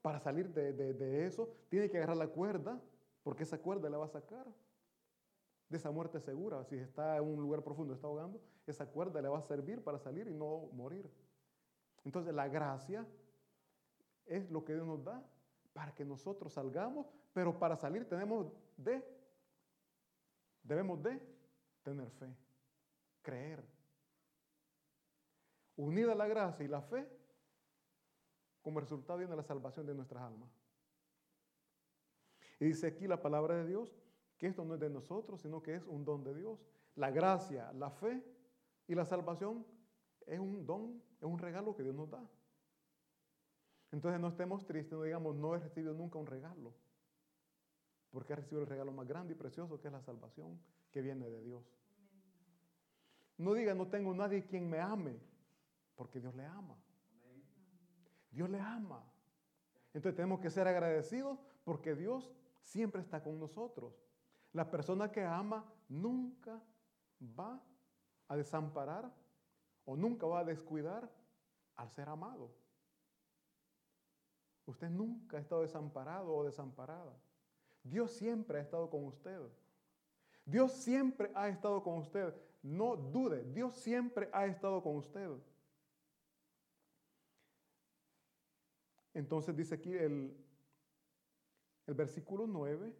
Para 0.00 0.20
salir 0.20 0.48
de, 0.54 0.72
de 0.72 1.26
eso, 1.26 1.48
tiene 1.68 1.90
que 1.90 1.96
agarrar 1.96 2.16
la 2.16 2.28
cuerda 2.28 2.80
porque 3.24 3.42
esa 3.42 3.58
cuerda 3.58 3.90
la 3.90 3.98
va 3.98 4.04
a 4.04 4.08
sacar 4.08 4.46
de 5.68 5.76
esa 5.76 5.90
muerte 5.90 6.20
segura. 6.20 6.62
Si 6.62 6.76
está 6.76 7.16
en 7.16 7.24
un 7.24 7.42
lugar 7.42 7.64
profundo, 7.64 7.92
está 7.92 8.06
ahogando, 8.06 8.40
esa 8.68 8.86
cuerda 8.86 9.20
le 9.20 9.26
va 9.26 9.38
a 9.38 9.42
servir 9.42 9.82
para 9.82 9.98
salir 9.98 10.28
y 10.28 10.32
no 10.32 10.68
morir. 10.74 11.10
Entonces 12.04 12.32
la 12.32 12.46
gracia 12.46 13.04
es 14.26 14.48
lo 14.48 14.64
que 14.64 14.74
Dios 14.74 14.86
nos 14.86 15.02
da 15.02 15.28
para 15.72 15.92
que 15.92 16.04
nosotros 16.04 16.52
salgamos, 16.52 17.10
pero 17.32 17.58
para 17.58 17.76
salir 17.76 18.08
tenemos 18.08 18.46
de, 18.76 19.04
debemos 20.62 21.02
de 21.02 21.36
tener 21.88 22.10
fe, 22.10 22.34
creer. 23.22 23.64
Unida 25.76 26.14
la 26.14 26.26
gracia 26.26 26.64
y 26.64 26.68
la 26.68 26.82
fe, 26.82 27.08
como 28.62 28.80
resultado 28.80 29.18
viene 29.18 29.36
la 29.36 29.42
salvación 29.42 29.86
de 29.86 29.94
nuestras 29.94 30.22
almas. 30.22 30.50
Y 32.60 32.66
dice 32.66 32.88
aquí 32.88 33.06
la 33.06 33.22
palabra 33.22 33.56
de 33.56 33.66
Dios 33.66 33.96
que 34.36 34.46
esto 34.46 34.64
no 34.64 34.74
es 34.74 34.80
de 34.80 34.90
nosotros, 34.90 35.40
sino 35.40 35.62
que 35.62 35.76
es 35.76 35.86
un 35.86 36.04
don 36.04 36.24
de 36.24 36.34
Dios. 36.34 36.58
La 36.96 37.10
gracia, 37.10 37.72
la 37.72 37.90
fe 37.90 38.24
y 38.86 38.94
la 38.94 39.04
salvación 39.04 39.64
es 40.26 40.38
un 40.38 40.66
don, 40.66 41.02
es 41.20 41.26
un 41.26 41.38
regalo 41.38 41.74
que 41.74 41.82
Dios 41.82 41.94
nos 41.94 42.10
da. 42.10 42.28
Entonces 43.90 44.20
no 44.20 44.28
estemos 44.28 44.66
tristes, 44.66 44.92
no 44.92 45.04
digamos, 45.04 45.34
no 45.36 45.54
he 45.54 45.58
recibido 45.58 45.94
nunca 45.94 46.18
un 46.18 46.26
regalo, 46.26 46.74
porque 48.10 48.32
he 48.32 48.36
recibido 48.36 48.62
el 48.62 48.68
regalo 48.68 48.92
más 48.92 49.06
grande 49.06 49.32
y 49.32 49.36
precioso 49.36 49.80
que 49.80 49.88
es 49.88 49.92
la 49.92 50.02
salvación 50.02 50.60
que 50.90 51.00
viene 51.00 51.28
de 51.30 51.42
Dios. 51.42 51.77
No 53.38 53.54
diga, 53.54 53.74
no 53.74 53.86
tengo 53.86 54.12
nadie 54.12 54.44
quien 54.44 54.68
me 54.68 54.80
ame, 54.80 55.18
porque 55.94 56.20
Dios 56.20 56.34
le 56.34 56.44
ama. 56.44 56.76
Dios 58.30 58.50
le 58.50 58.60
ama. 58.60 59.02
Entonces 59.94 60.16
tenemos 60.16 60.40
que 60.40 60.50
ser 60.50 60.68
agradecidos 60.68 61.38
porque 61.64 61.94
Dios 61.94 62.30
siempre 62.62 63.00
está 63.00 63.22
con 63.22 63.38
nosotros. 63.38 63.94
La 64.52 64.70
persona 64.70 65.10
que 65.10 65.24
ama 65.24 65.64
nunca 65.88 66.60
va 67.38 67.62
a 68.26 68.36
desamparar 68.36 69.10
o 69.84 69.96
nunca 69.96 70.26
va 70.26 70.40
a 70.40 70.44
descuidar 70.44 71.10
al 71.76 71.90
ser 71.90 72.08
amado. 72.08 72.50
Usted 74.66 74.90
nunca 74.90 75.38
ha 75.38 75.40
estado 75.40 75.62
desamparado 75.62 76.34
o 76.34 76.44
desamparada. 76.44 77.16
Dios 77.82 78.10
siempre 78.12 78.58
ha 78.58 78.62
estado 78.62 78.90
con 78.90 79.04
usted. 79.04 79.40
Dios 80.44 80.72
siempre 80.72 81.30
ha 81.34 81.48
estado 81.48 81.82
con 81.82 81.98
usted. 81.98 82.34
No 82.62 82.96
dude, 82.96 83.44
Dios 83.52 83.74
siempre 83.74 84.28
ha 84.32 84.46
estado 84.46 84.82
con 84.82 84.96
usted. 84.96 85.30
Entonces 89.14 89.56
dice 89.56 89.76
aquí 89.76 89.92
el, 89.92 90.36
el 91.86 91.94
versículo 91.94 92.46
9, 92.46 92.94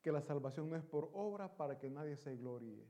que 0.00 0.12
la 0.12 0.22
salvación 0.22 0.70
no 0.70 0.76
es 0.76 0.84
por 0.84 1.10
obra 1.14 1.56
para 1.56 1.78
que 1.78 1.90
nadie 1.90 2.16
se 2.16 2.36
gloríe. 2.36 2.86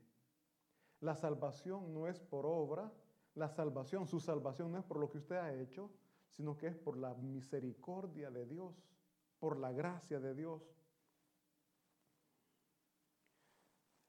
La 1.01 1.15
salvación 1.15 1.95
no 1.95 2.07
es 2.07 2.21
por 2.21 2.45
obra, 2.47 2.93
la 3.35 3.49
salvación, 3.49 4.07
su 4.07 4.21
salvación 4.21 4.73
no 4.73 4.79
es 4.79 4.85
por 4.85 4.99
lo 4.99 5.11
que 5.11 5.19
usted 5.19 5.37
ha 5.37 5.55
hecho, 5.55 5.91
sino 6.31 6.57
que 6.57 6.67
es 6.67 6.77
por 6.77 6.97
la 6.97 7.15
misericordia 7.15 8.31
de 8.31 8.47
Dios, 8.47 8.75
por 9.39 9.59
la 9.59 9.73
gracia 9.73 10.21
de 10.21 10.35
Dios. 10.35 10.76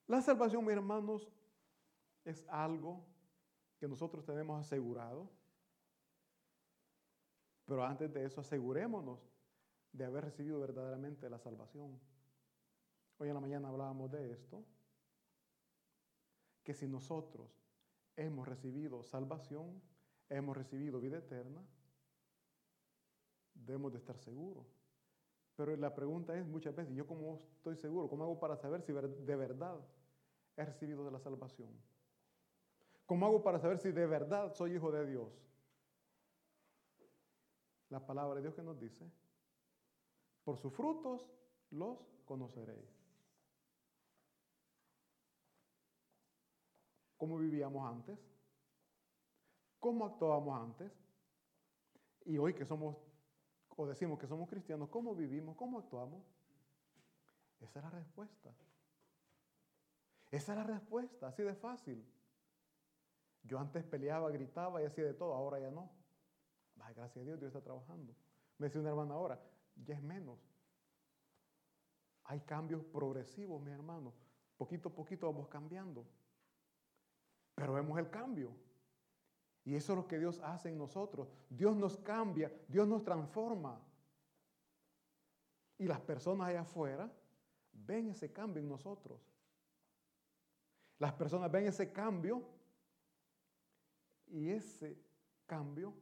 La 0.08 0.22
salvación, 0.22 0.64
mis 0.64 0.74
hermanos, 0.74 1.28
es 2.24 2.46
algo 2.48 3.06
que 3.78 3.88
nosotros 3.88 4.26
tenemos 4.26 4.60
asegurado. 4.60 5.30
Pero 7.66 7.84
antes 7.84 8.14
de 8.14 8.24
eso, 8.24 8.40
asegurémonos 8.40 9.20
de 9.92 10.06
haber 10.06 10.24
recibido 10.24 10.60
verdaderamente 10.60 11.30
la 11.30 11.38
salvación. 11.38 12.00
Hoy 13.18 13.28
en 13.28 13.34
la 13.34 13.42
mañana 13.42 13.68
hablábamos 13.68 14.10
de 14.12 14.32
esto, 14.32 14.64
que 16.64 16.74
si 16.74 16.88
nosotros 16.88 17.50
hemos 18.16 18.48
recibido 18.48 19.04
salvación, 19.04 19.82
hemos 20.30 20.56
recibido 20.56 21.02
vida 21.02 21.18
eterna, 21.18 21.62
debemos 23.54 23.92
de 23.92 23.98
estar 23.98 24.18
seguros. 24.18 24.68
Pero 25.56 25.76
la 25.76 25.94
pregunta 25.94 26.38
es 26.38 26.46
muchas 26.46 26.76
veces, 26.76 26.96
¿yo 26.96 27.08
cómo 27.08 27.40
estoy 27.56 27.76
seguro? 27.76 28.08
¿Cómo 28.08 28.24
hago 28.24 28.40
para 28.40 28.56
saber 28.56 28.82
si 28.84 28.94
de 28.94 29.36
verdad 29.36 29.80
he 30.58 30.66
recibido 30.66 31.06
de 31.06 31.12
la 31.12 31.20
salvación? 31.20 31.70
¿Cómo 33.06 33.26
hago 33.26 33.42
para 33.42 33.60
saber 33.60 33.78
si 33.78 33.92
de 33.92 34.06
verdad 34.06 34.54
soy 34.54 34.76
hijo 34.76 34.92
de 34.92 35.06
Dios? 35.06 35.32
La 37.90 38.06
palabra 38.06 38.36
de 38.36 38.42
Dios 38.42 38.56
que 38.56 38.64
nos 38.64 38.78
dice, 38.78 39.10
por 40.44 40.58
sus 40.58 40.74
frutos 40.74 41.26
los 41.72 42.06
conoceréis. 42.26 43.08
¿Cómo 47.18 47.38
vivíamos 47.38 47.90
antes? 47.90 48.20
¿Cómo 49.80 50.06
actuábamos 50.06 50.62
antes? 50.62 50.92
Y 52.26 52.38
hoy 52.38 52.54
que 52.54 52.66
somos, 52.66 52.98
o 53.76 53.88
decimos 53.88 54.20
que 54.20 54.28
somos 54.28 54.50
cristianos, 54.50 54.90
¿cómo 54.90 55.16
vivimos? 55.16 55.56
¿Cómo 55.56 55.80
actuamos? 55.80 56.24
Esa 57.62 57.80
es 57.80 57.86
la 57.86 57.90
respuesta. 57.92 58.54
Esa 60.32 60.52
es 60.54 60.58
la 60.58 60.64
respuesta, 60.64 61.28
así 61.28 61.44
de 61.44 61.56
fácil. 61.56 62.06
Yo 63.44 63.60
antes 63.60 63.84
peleaba, 63.84 64.30
gritaba 64.30 64.82
y 64.82 64.86
hacía 64.86 65.06
de 65.06 65.14
todo, 65.14 65.34
ahora 65.34 65.60
ya 65.60 65.72
no. 65.72 65.90
gracias 66.76 67.18
a 67.18 67.24
Dios, 67.24 67.40
Dios 67.40 67.50
está 67.50 67.62
trabajando. 67.62 68.14
Me 68.58 68.68
decía 68.68 68.82
una 68.82 68.90
hermana 68.90 69.14
ahora, 69.14 69.42
ya 69.86 69.96
es 69.96 70.02
menos. 70.02 70.40
Hay 72.26 72.42
cambios 72.42 72.84
progresivos, 72.84 73.62
mi 73.62 73.72
hermano. 73.72 74.14
Poquito 74.58 74.90
a 74.90 74.94
poquito 74.94 75.32
vamos 75.32 75.48
cambiando. 75.48 76.06
Pero 77.56 77.74
vemos 77.74 77.98
el 77.98 78.10
cambio. 78.10 78.52
Y 79.64 79.76
eso 79.76 79.94
es 79.94 79.98
lo 79.98 80.08
que 80.08 80.20
Dios 80.20 80.40
hace 80.44 80.70
en 80.70 80.78
nosotros. 80.78 81.30
Dios 81.50 81.76
nos 81.76 81.98
cambia, 81.98 82.52
Dios 82.68 82.88
nos 82.88 83.04
transforma. 83.04 83.82
Y 85.78 85.86
las 85.86 86.02
personas 86.02 86.48
allá 86.48 86.62
afuera 86.62 87.12
ven 87.72 88.10
ese 88.10 88.32
cambio 88.32 88.62
en 88.62 88.70
nosotros. 88.70 89.22
Las 91.00 91.14
personas 91.14 91.52
ven 91.52 91.68
ese 91.68 91.92
cambio 91.92 92.44
y 94.28 94.50
ese 94.50 94.98
cambio, 95.46 95.94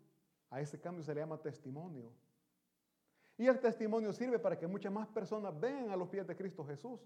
a 0.49 0.61
ese 0.61 0.79
cambio 0.79 1.03
se 1.03 1.13
le 1.13 1.21
llama 1.21 1.41
testimonio. 1.41 2.11
Y 3.37 3.47
el 3.47 3.59
testimonio 3.59 4.13
sirve 4.13 4.39
para 4.39 4.57
que 4.57 4.67
muchas 4.67 4.91
más 4.91 5.07
personas 5.07 5.59
vean 5.59 5.89
a 5.89 5.97
los 5.97 6.07
pies 6.07 6.25
de 6.25 6.35
Cristo 6.35 6.65
Jesús. 6.65 6.99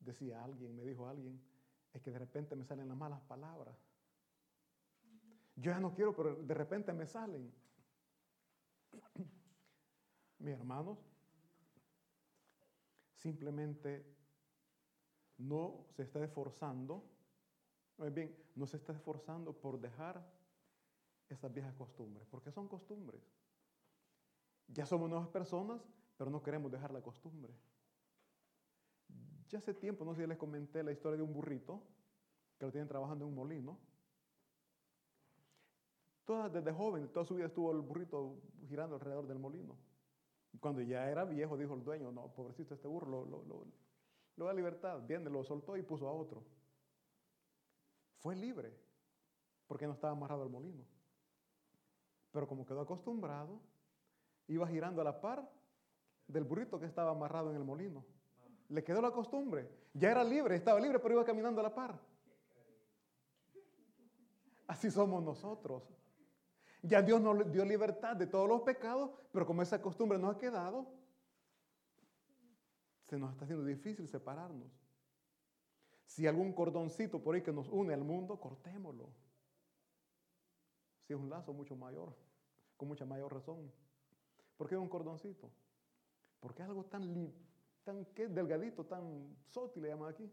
Decía 0.00 0.42
alguien, 0.42 0.74
me 0.74 0.84
dijo 0.84 1.06
alguien, 1.06 1.40
es 1.92 2.02
que 2.02 2.10
de 2.10 2.18
repente 2.18 2.56
me 2.56 2.64
salen 2.64 2.88
las 2.88 2.96
malas 2.96 3.20
palabras. 3.22 3.76
Yo 5.56 5.70
ya 5.70 5.80
no 5.80 5.94
quiero, 5.94 6.16
pero 6.16 6.34
de 6.34 6.54
repente 6.54 6.92
me 6.92 7.06
salen. 7.06 7.52
Mis 10.38 10.54
hermanos, 10.54 10.98
simplemente 13.14 14.13
no 15.38 15.86
se 15.96 16.02
está 16.02 16.22
esforzando 16.24 17.02
bien, 18.12 18.36
no 18.54 18.66
se 18.66 18.76
está 18.76 18.92
esforzando 18.92 19.52
por 19.52 19.80
dejar 19.80 20.24
esas 21.28 21.52
viejas 21.52 21.74
costumbres, 21.74 22.26
porque 22.30 22.50
son 22.50 22.68
costumbres. 22.68 23.22
Ya 24.68 24.86
somos 24.86 25.08
nuevas 25.08 25.28
personas, 25.28 25.80
pero 26.16 26.30
no 26.30 26.42
queremos 26.42 26.70
dejar 26.70 26.92
la 26.92 27.02
costumbre. 27.02 27.54
Ya 29.48 29.58
hace 29.58 29.74
tiempo, 29.74 30.04
no 30.04 30.14
sé 30.14 30.22
si 30.22 30.26
les 30.26 30.38
comenté 30.38 30.82
la 30.82 30.92
historia 30.92 31.16
de 31.16 31.22
un 31.22 31.32
burrito 31.32 31.82
que 32.58 32.66
lo 32.66 32.72
tienen 32.72 32.88
trabajando 32.88 33.24
en 33.24 33.30
un 33.30 33.36
molino. 33.36 33.78
Toda, 36.24 36.48
desde 36.48 36.72
joven, 36.72 37.08
toda 37.08 37.26
su 37.26 37.34
vida 37.34 37.46
estuvo 37.46 37.70
el 37.70 37.82
burrito 37.82 38.40
girando 38.66 38.96
alrededor 38.96 39.26
del 39.26 39.38
molino. 39.38 39.76
Cuando 40.60 40.80
ya 40.80 41.10
era 41.10 41.24
viejo, 41.24 41.56
dijo 41.58 41.74
el 41.74 41.84
dueño, 41.84 42.10
no, 42.10 42.28
pobrecito 42.32 42.74
este 42.74 42.88
burro, 42.88 43.26
lo, 43.26 43.44
lo 43.44 43.66
da 44.36 44.52
libertad. 44.52 45.00
Viene, 45.06 45.30
lo 45.30 45.44
soltó 45.44 45.76
y 45.76 45.82
puso 45.82 46.08
a 46.08 46.12
otro. 46.12 46.42
Fue 48.18 48.34
libre, 48.34 48.74
porque 49.66 49.86
no 49.86 49.92
estaba 49.92 50.12
amarrado 50.12 50.42
al 50.42 50.50
molino. 50.50 50.84
Pero 52.32 52.48
como 52.48 52.66
quedó 52.66 52.80
acostumbrado, 52.80 53.60
iba 54.48 54.66
girando 54.66 55.00
a 55.00 55.04
la 55.04 55.20
par 55.20 55.48
del 56.26 56.44
burrito 56.44 56.80
que 56.80 56.86
estaba 56.86 57.12
amarrado 57.12 57.50
en 57.50 57.56
el 57.56 57.64
molino. 57.64 58.04
Le 58.68 58.82
quedó 58.82 59.00
la 59.00 59.10
costumbre. 59.10 59.70
Ya 59.92 60.10
era 60.10 60.24
libre, 60.24 60.56
estaba 60.56 60.80
libre, 60.80 60.98
pero 60.98 61.14
iba 61.14 61.24
caminando 61.24 61.60
a 61.60 61.64
la 61.64 61.74
par. 61.74 62.00
Así 64.66 64.90
somos 64.90 65.22
nosotros. 65.22 65.82
Ya 66.82 67.02
Dios 67.02 67.20
nos 67.20 67.50
dio 67.52 67.64
libertad 67.64 68.16
de 68.16 68.26
todos 68.26 68.48
los 68.48 68.62
pecados, 68.62 69.10
pero 69.32 69.46
como 69.46 69.62
esa 69.62 69.80
costumbre 69.80 70.18
nos 70.18 70.34
ha 70.34 70.38
quedado, 70.38 70.86
se 73.06 73.18
nos 73.18 73.32
está 73.32 73.44
haciendo 73.44 73.64
difícil 73.64 74.08
separarnos. 74.08 74.70
Si 76.06 76.26
algún 76.26 76.52
cordoncito 76.52 77.22
por 77.22 77.34
ahí 77.34 77.42
que 77.42 77.52
nos 77.52 77.68
une 77.68 77.94
al 77.94 78.04
mundo, 78.04 78.38
cortémoslo. 78.40 79.08
Si 81.02 81.12
es 81.12 81.18
un 81.18 81.28
lazo 81.28 81.52
mucho 81.52 81.76
mayor, 81.76 82.14
con 82.76 82.88
mucha 82.88 83.04
mayor 83.04 83.32
razón. 83.32 83.70
¿Por 84.56 84.68
qué 84.68 84.76
un 84.76 84.88
cordoncito? 84.88 85.50
Porque 86.40 86.62
algo 86.62 86.84
tan, 86.84 87.32
tan 87.82 88.06
delgadito, 88.14 88.84
tan 88.84 89.36
sótil, 89.48 89.82
le 89.82 89.88
llaman 89.88 90.10
aquí. 90.10 90.30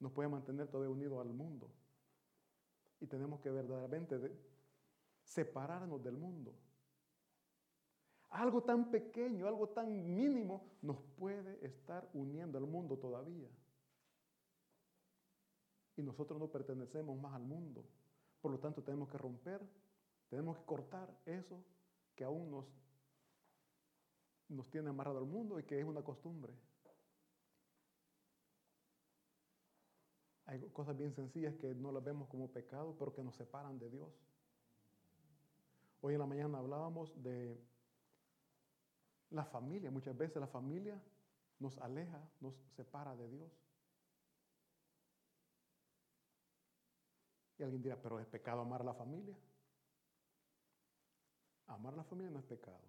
Nos 0.00 0.12
puede 0.12 0.28
mantener 0.28 0.68
todavía 0.68 0.90
unidos 0.90 1.20
al 1.20 1.32
mundo. 1.32 1.70
Y 3.00 3.06
tenemos 3.06 3.40
que 3.40 3.50
verdaderamente 3.50 4.18
separarnos 5.22 6.02
del 6.02 6.16
mundo. 6.16 6.54
Algo 8.34 8.64
tan 8.64 8.90
pequeño, 8.90 9.46
algo 9.46 9.68
tan 9.68 10.16
mínimo, 10.16 10.66
nos 10.82 11.00
puede 11.16 11.64
estar 11.64 12.10
uniendo 12.12 12.58
al 12.58 12.66
mundo 12.66 12.98
todavía 12.98 13.48
y 15.96 16.02
nosotros 16.02 16.38
no 16.40 16.48
pertenecemos 16.48 17.16
más 17.16 17.34
al 17.34 17.44
mundo. 17.44 17.84
Por 18.40 18.50
lo 18.50 18.58
tanto, 18.58 18.82
tenemos 18.82 19.08
que 19.08 19.18
romper, 19.18 19.60
tenemos 20.28 20.58
que 20.58 20.64
cortar 20.64 21.16
eso 21.24 21.62
que 22.16 22.24
aún 22.24 22.50
nos, 22.50 22.66
nos 24.48 24.68
tiene 24.68 24.90
amarrado 24.90 25.18
al 25.18 25.26
mundo 25.26 25.58
y 25.60 25.62
que 25.62 25.78
es 25.78 25.84
una 25.84 26.02
costumbre. 26.02 26.52
Hay 30.46 30.60
cosas 30.70 30.96
bien 30.96 31.12
sencillas 31.14 31.54
que 31.54 31.72
no 31.72 31.92
las 31.92 32.02
vemos 32.02 32.28
como 32.28 32.50
pecado, 32.50 32.96
pero 32.98 33.12
que 33.12 33.22
nos 33.22 33.36
separan 33.36 33.78
de 33.78 33.90
Dios. 33.90 34.10
Hoy 36.02 36.14
en 36.14 36.20
la 36.20 36.26
mañana 36.26 36.58
hablábamos 36.58 37.22
de 37.22 37.58
la 39.34 39.44
familia. 39.44 39.90
Muchas 39.90 40.16
veces 40.16 40.36
la 40.36 40.46
familia 40.46 41.00
nos 41.58 41.78
aleja, 41.78 42.20
nos 42.40 42.54
separa 42.76 43.14
de 43.16 43.28
Dios. 43.28 43.50
Y 47.58 47.62
alguien 47.62 47.82
dirá, 47.82 47.96
pero 48.00 48.18
¿es 48.18 48.26
pecado 48.26 48.60
amar 48.60 48.80
a 48.80 48.84
la 48.84 48.94
familia? 48.94 49.36
Amar 51.66 51.94
a 51.94 51.98
la 51.98 52.04
familia 52.04 52.30
no 52.30 52.38
es 52.38 52.44
pecado. 52.44 52.82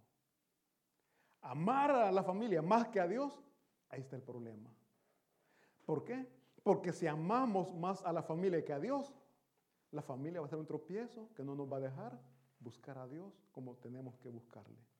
Amar 1.41 1.91
a 1.91 2.11
la 2.11 2.23
familia 2.23 2.61
más 2.61 2.87
que 2.87 2.99
a 2.99 3.07
Dios, 3.07 3.39
ahí 3.89 4.01
está 4.01 4.15
el 4.15 4.23
problema. 4.23 4.69
¿Por 5.85 6.03
qué? 6.03 6.27
Porque 6.63 6.91
si 6.91 7.05
amamos 7.05 7.73
más 7.75 8.03
a 8.03 8.11
la 8.11 8.23
familia 8.23 8.65
que 8.65 8.73
a 8.73 8.79
Dios, 8.79 9.13
la 9.91 10.01
familia 10.01 10.41
va 10.41 10.47
a 10.47 10.49
ser 10.49 10.57
un 10.57 10.65
tropiezo 10.65 11.29
que 11.35 11.43
no 11.43 11.55
nos 11.55 11.71
va 11.71 11.77
a 11.77 11.81
dejar 11.81 12.19
buscar 12.59 12.97
a 12.97 13.07
Dios 13.07 13.45
como 13.51 13.75
tenemos 13.75 14.17
que 14.17 14.29
buscarle. 14.29 14.94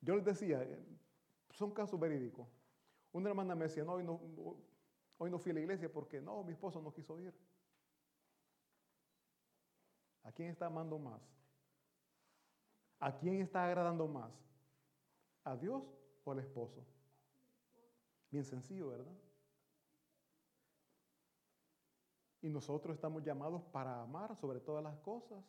Yo 0.00 0.14
les 0.14 0.24
decía, 0.24 0.62
eh, 0.62 0.84
son 1.50 1.72
casos 1.72 1.98
verídicos. 1.98 2.46
Una 3.12 3.30
hermana 3.30 3.54
me 3.54 3.64
decía, 3.64 3.84
no, 3.84 3.94
hoy 3.94 4.04
no, 4.04 4.20
hoy 5.18 5.30
no 5.30 5.38
fui 5.38 5.50
a 5.52 5.54
la 5.54 5.60
iglesia 5.60 5.90
porque 5.92 6.20
no, 6.20 6.42
mi 6.44 6.52
esposo 6.52 6.80
no 6.80 6.92
quiso 6.92 7.18
ir. 7.18 7.34
¿A 10.24 10.32
quién 10.32 10.50
está 10.50 10.66
amando 10.66 10.98
más? 10.98 11.22
¿A 12.98 13.16
quién 13.16 13.40
está 13.40 13.64
agradando 13.64 14.06
más? 14.08 14.32
¿A 15.44 15.56
Dios 15.56 15.82
o 16.24 16.32
al 16.32 16.40
esposo? 16.40 16.84
Bien 18.30 18.44
sencillo, 18.44 18.88
¿verdad? 18.88 19.16
Y 22.42 22.48
nosotros 22.48 22.94
estamos 22.94 23.22
llamados 23.22 23.62
para 23.64 24.02
amar 24.02 24.36
sobre 24.36 24.60
todas 24.60 24.82
las 24.82 24.98
cosas 24.98 25.44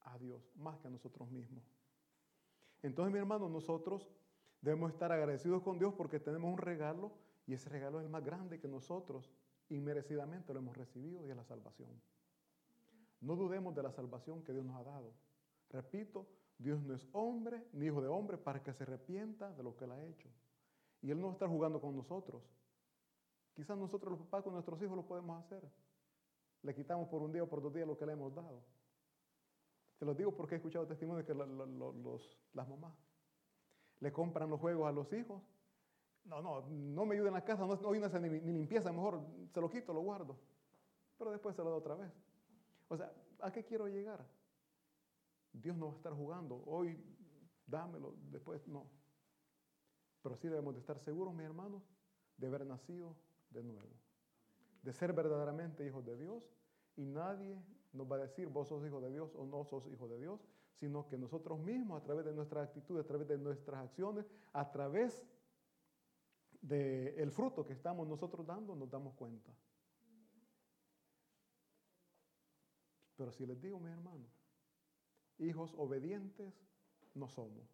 a 0.00 0.18
Dios, 0.18 0.42
más 0.56 0.78
que 0.78 0.88
a 0.88 0.90
nosotros 0.90 1.30
mismos. 1.30 1.64
Entonces, 2.86 3.12
mi 3.12 3.18
hermano, 3.18 3.48
nosotros 3.48 4.08
debemos 4.60 4.92
estar 4.92 5.10
agradecidos 5.10 5.60
con 5.62 5.76
Dios 5.76 5.92
porque 5.94 6.20
tenemos 6.20 6.52
un 6.52 6.58
regalo 6.58 7.10
y 7.44 7.54
ese 7.54 7.68
regalo 7.68 7.98
es 7.98 8.04
el 8.04 8.10
más 8.10 8.24
grande 8.24 8.60
que 8.60 8.68
nosotros 8.68 9.32
inmerecidamente 9.68 10.52
lo 10.52 10.60
hemos 10.60 10.76
recibido 10.76 11.26
y 11.26 11.30
es 11.30 11.36
la 11.36 11.42
salvación. 11.42 11.90
No 13.20 13.34
dudemos 13.34 13.74
de 13.74 13.82
la 13.82 13.90
salvación 13.90 14.44
que 14.44 14.52
Dios 14.52 14.64
nos 14.64 14.76
ha 14.76 14.84
dado. 14.84 15.12
Repito, 15.70 16.28
Dios 16.58 16.80
no 16.80 16.94
es 16.94 17.08
hombre 17.10 17.66
ni 17.72 17.86
hijo 17.86 18.00
de 18.00 18.06
hombre 18.06 18.38
para 18.38 18.62
que 18.62 18.72
se 18.72 18.84
arrepienta 18.84 19.52
de 19.52 19.64
lo 19.64 19.76
que 19.76 19.84
Él 19.84 19.90
ha 19.90 20.04
hecho. 20.04 20.28
Y 21.02 21.10
Él 21.10 21.18
no 21.20 21.26
va 21.26 21.32
a 21.32 21.34
estar 21.34 21.48
jugando 21.48 21.80
con 21.80 21.96
nosotros. 21.96 22.42
Quizás 23.52 23.76
nosotros 23.76 24.12
los 24.12 24.20
papás 24.20 24.44
con 24.44 24.52
nuestros 24.52 24.80
hijos 24.80 24.94
lo 24.94 25.04
podemos 25.04 25.44
hacer. 25.44 25.68
Le 26.62 26.72
quitamos 26.72 27.08
por 27.08 27.20
un 27.20 27.32
día 27.32 27.42
o 27.42 27.48
por 27.48 27.60
dos 27.60 27.74
días 27.74 27.88
lo 27.88 27.98
que 27.98 28.06
le 28.06 28.12
hemos 28.12 28.32
dado. 28.32 28.62
Te 29.98 30.04
lo 30.04 30.14
digo 30.14 30.34
porque 30.34 30.54
he 30.54 30.58
escuchado 30.58 30.86
testimonios 30.86 31.26
de 31.26 31.32
que 31.32 31.38
las 32.52 32.68
mamás 32.68 32.94
le 34.00 34.12
compran 34.12 34.50
los 34.50 34.60
juegos 34.60 34.88
a 34.88 34.92
los 34.92 35.12
hijos. 35.12 35.42
No, 36.24 36.42
no, 36.42 36.66
no 36.68 37.06
me 37.06 37.14
ayuda 37.14 37.28
en 37.28 37.34
la 37.34 37.44
casa, 37.44 37.66
no, 37.66 37.76
no 37.76 38.20
ni, 38.20 38.28
ni, 38.28 38.52
limpieza, 38.52 38.92
mejor 38.92 39.20
se 39.52 39.60
lo 39.60 39.70
quito, 39.70 39.92
lo 39.92 40.00
guardo. 40.00 40.36
Pero 41.16 41.30
después 41.30 41.54
se 41.54 41.62
lo 41.62 41.70
da 41.70 41.76
otra 41.76 41.94
vez. 41.94 42.12
O 42.88 42.96
sea, 42.96 43.12
¿a 43.40 43.50
qué 43.52 43.64
quiero 43.64 43.86
llegar? 43.86 44.26
Dios 45.52 45.76
no 45.76 45.86
va 45.86 45.92
a 45.92 45.96
estar 45.96 46.12
jugando. 46.12 46.62
Hoy 46.66 46.98
dámelo, 47.66 48.14
después 48.30 48.66
no. 48.66 48.86
Pero 50.22 50.36
sí 50.36 50.48
debemos 50.48 50.74
de 50.74 50.80
estar 50.80 50.98
seguros, 50.98 51.32
mis 51.32 51.46
hermanos, 51.46 51.82
de 52.36 52.46
haber 52.48 52.66
nacido 52.66 53.16
de 53.50 53.62
nuevo. 53.62 53.94
De 54.82 54.92
ser 54.92 55.12
verdaderamente 55.12 55.86
hijos 55.86 56.04
de 56.04 56.16
Dios. 56.16 56.42
Y 56.96 57.04
nadie 57.04 57.62
nos 57.92 58.10
va 58.10 58.16
a 58.16 58.20
decir, 58.20 58.48
vos 58.48 58.68
sos 58.68 58.84
hijo 58.86 59.00
de 59.00 59.10
Dios 59.10 59.34
o 59.34 59.44
no 59.44 59.64
sos 59.64 59.86
hijo 59.86 60.08
de 60.08 60.18
Dios, 60.18 60.40
sino 60.74 61.06
que 61.08 61.16
nosotros 61.16 61.58
mismos, 61.58 62.00
a 62.00 62.04
través 62.04 62.24
de 62.24 62.32
nuestra 62.32 62.62
actitud, 62.62 62.98
a 62.98 63.04
través 63.04 63.28
de 63.28 63.38
nuestras 63.38 63.80
acciones, 63.80 64.26
a 64.52 64.70
través 64.70 65.26
del 66.60 67.30
fruto 67.30 67.64
que 67.64 67.72
estamos 67.72 68.06
nosotros 68.06 68.46
dando, 68.46 68.74
nos 68.74 68.90
damos 68.90 69.14
cuenta. 69.14 69.52
Pero 73.16 73.32
si 73.32 73.46
les 73.46 73.60
digo, 73.60 73.78
mis 73.80 73.92
hermanos, 73.92 74.28
hijos 75.38 75.74
obedientes 75.76 76.54
no 77.14 77.28
somos. 77.28 77.64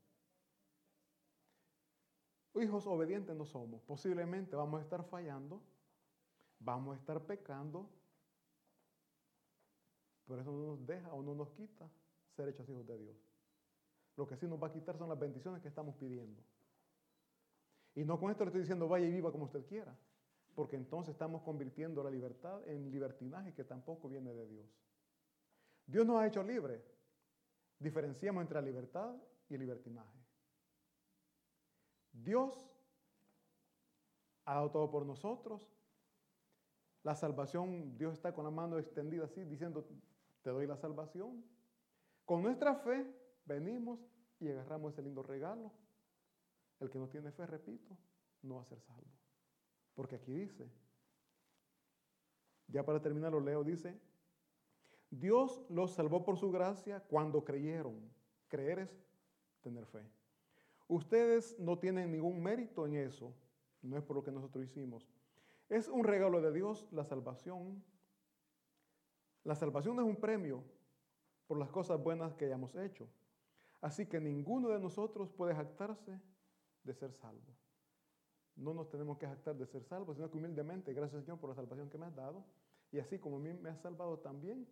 Hijos 2.54 2.86
obedientes 2.86 3.34
no 3.34 3.44
somos. 3.44 3.82
Posiblemente 3.82 4.54
vamos 4.54 4.80
a 4.80 4.82
estar 4.82 5.02
fallando, 5.04 5.60
vamos 6.60 6.94
a 6.94 6.98
estar 6.98 7.24
pecando, 7.24 7.88
pero 10.26 10.40
eso 10.40 10.52
no 10.52 10.66
nos 10.66 10.86
deja 10.86 11.12
o 11.12 11.22
no 11.22 11.34
nos 11.34 11.50
quita 11.50 11.88
ser 12.36 12.48
hechos 12.48 12.68
hijos 12.68 12.86
de 12.86 12.98
Dios. 12.98 13.16
Lo 14.16 14.26
que 14.26 14.36
sí 14.36 14.46
nos 14.46 14.62
va 14.62 14.68
a 14.68 14.72
quitar 14.72 14.96
son 14.98 15.08
las 15.08 15.18
bendiciones 15.18 15.62
que 15.62 15.68
estamos 15.68 15.94
pidiendo. 15.96 16.42
Y 17.94 18.04
no 18.04 18.18
con 18.18 18.30
esto 18.30 18.44
le 18.44 18.48
estoy 18.48 18.62
diciendo 18.62 18.88
vaya 18.88 19.06
y 19.06 19.12
viva 19.12 19.32
como 19.32 19.44
usted 19.44 19.66
quiera, 19.66 19.96
porque 20.54 20.76
entonces 20.76 21.12
estamos 21.12 21.42
convirtiendo 21.42 22.02
la 22.02 22.10
libertad 22.10 22.66
en 22.68 22.90
libertinaje 22.90 23.52
que 23.52 23.64
tampoco 23.64 24.08
viene 24.08 24.32
de 24.32 24.46
Dios. 24.46 24.66
Dios 25.86 26.06
nos 26.06 26.20
ha 26.20 26.26
hecho 26.26 26.42
libres. 26.42 26.82
Diferenciamos 27.78 28.42
entre 28.42 28.60
la 28.60 28.66
libertad 28.66 29.14
y 29.48 29.54
el 29.54 29.60
libertinaje. 29.60 30.18
Dios 32.12 32.70
ha 34.44 34.54
dado 34.54 34.70
todo 34.70 34.90
por 34.90 35.04
nosotros. 35.04 35.68
La 37.02 37.16
salvación, 37.16 37.96
Dios 37.98 38.14
está 38.14 38.32
con 38.32 38.44
la 38.44 38.50
mano 38.50 38.78
extendida 38.78 39.24
así, 39.24 39.42
diciendo, 39.44 39.84
te 40.42 40.50
doy 40.50 40.66
la 40.66 40.76
salvación. 40.76 41.44
Con 42.24 42.42
nuestra 42.42 42.74
fe 42.76 43.06
venimos 43.44 44.00
y 44.38 44.48
agarramos 44.48 44.92
ese 44.92 45.02
lindo 45.02 45.22
regalo. 45.22 45.72
El 46.80 46.90
que 46.90 46.98
no 46.98 47.08
tiene 47.08 47.30
fe, 47.30 47.46
repito, 47.46 47.96
no 48.42 48.56
va 48.56 48.62
a 48.62 48.66
ser 48.66 48.80
salvo. 48.80 49.10
Porque 49.94 50.16
aquí 50.16 50.32
dice, 50.32 50.68
ya 52.66 52.84
para 52.84 53.00
terminar 53.00 53.32
lo 53.32 53.40
leo, 53.40 53.62
dice, 53.62 54.00
Dios 55.10 55.62
los 55.68 55.92
salvó 55.92 56.24
por 56.24 56.38
su 56.38 56.50
gracia 56.50 57.00
cuando 57.00 57.44
creyeron. 57.44 58.10
Creer 58.48 58.80
es 58.80 58.98
tener 59.60 59.86
fe. 59.86 60.02
Ustedes 60.88 61.58
no 61.58 61.78
tienen 61.78 62.10
ningún 62.10 62.42
mérito 62.42 62.86
en 62.86 62.96
eso. 62.96 63.34
No 63.82 63.96
es 63.96 64.02
por 64.02 64.16
lo 64.16 64.24
que 64.24 64.32
nosotros 64.32 64.64
hicimos. 64.64 65.08
Es 65.68 65.88
un 65.88 66.04
regalo 66.04 66.40
de 66.40 66.52
Dios 66.52 66.88
la 66.92 67.04
salvación. 67.04 67.82
La 69.44 69.54
salvación 69.54 69.98
es 69.98 70.04
un 70.04 70.16
premio 70.16 70.62
por 71.46 71.58
las 71.58 71.70
cosas 71.70 72.02
buenas 72.02 72.34
que 72.34 72.44
hayamos 72.44 72.74
hecho. 72.76 73.08
Así 73.80 74.06
que 74.06 74.20
ninguno 74.20 74.68
de 74.68 74.78
nosotros 74.78 75.30
puede 75.32 75.54
jactarse 75.54 76.20
de 76.84 76.94
ser 76.94 77.12
salvo. 77.12 77.56
No 78.54 78.72
nos 78.74 78.88
tenemos 78.88 79.18
que 79.18 79.26
jactar 79.26 79.56
de 79.56 79.66
ser 79.66 79.82
salvos, 79.82 80.16
sino 80.16 80.30
que 80.30 80.36
humildemente, 80.36 80.92
gracias 80.92 81.24
Señor 81.24 81.40
por 81.40 81.50
la 81.50 81.56
salvación 81.56 81.90
que 81.90 81.98
me 81.98 82.06
has 82.06 82.14
dado. 82.14 82.44
Y 82.92 82.98
así 82.98 83.18
como 83.18 83.36
a 83.36 83.40
mí 83.40 83.52
me 83.54 83.70
has 83.70 83.80
salvado 83.80 84.18
también, 84.18 84.68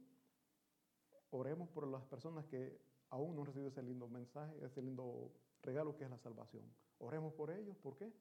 oremos 1.31 1.69
por 1.71 1.87
las 1.89 2.05
personas 2.05 2.45
que 2.47 2.81
aún 3.09 3.35
no 3.35 3.41
han 3.41 3.47
recibido 3.47 3.71
ese 3.71 3.83
lindo 3.83 4.09
mensaje, 4.09 4.55
ese 4.65 4.83
lindo 4.83 5.33
regalo 5.63 5.97
que 5.97 6.05
es 6.05 6.11
la 6.11 6.19
salvación. 6.19 6.65
Oremos 6.99 7.33
por 7.33 7.51
ellos, 7.51 7.77
¿por 7.79 7.97
qué? 7.97 8.13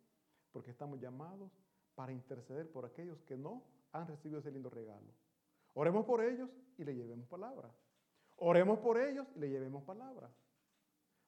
Porque 0.52 0.72
estamos 0.72 1.00
llamados 1.00 1.52
para 1.94 2.14
interceder 2.14 2.72
por 2.72 2.86
aquellos 2.86 3.22
que 3.24 3.38
no 3.38 3.64
han 3.92 4.08
recibido 4.08 4.40
ese 4.40 4.52
lindo 4.52 4.70
regalo. 4.70 5.14
Oremos 5.80 6.06
por 6.06 6.22
ellos 6.22 6.50
y 6.78 6.84
le 6.84 6.94
llevemos 6.94 7.26
palabra. 7.30 7.74
Oremos 8.36 8.80
por 8.80 9.00
ellos 9.00 9.26
y 9.34 9.40
le 9.40 9.50
llevemos 9.50 9.82
palabra. 9.86 10.30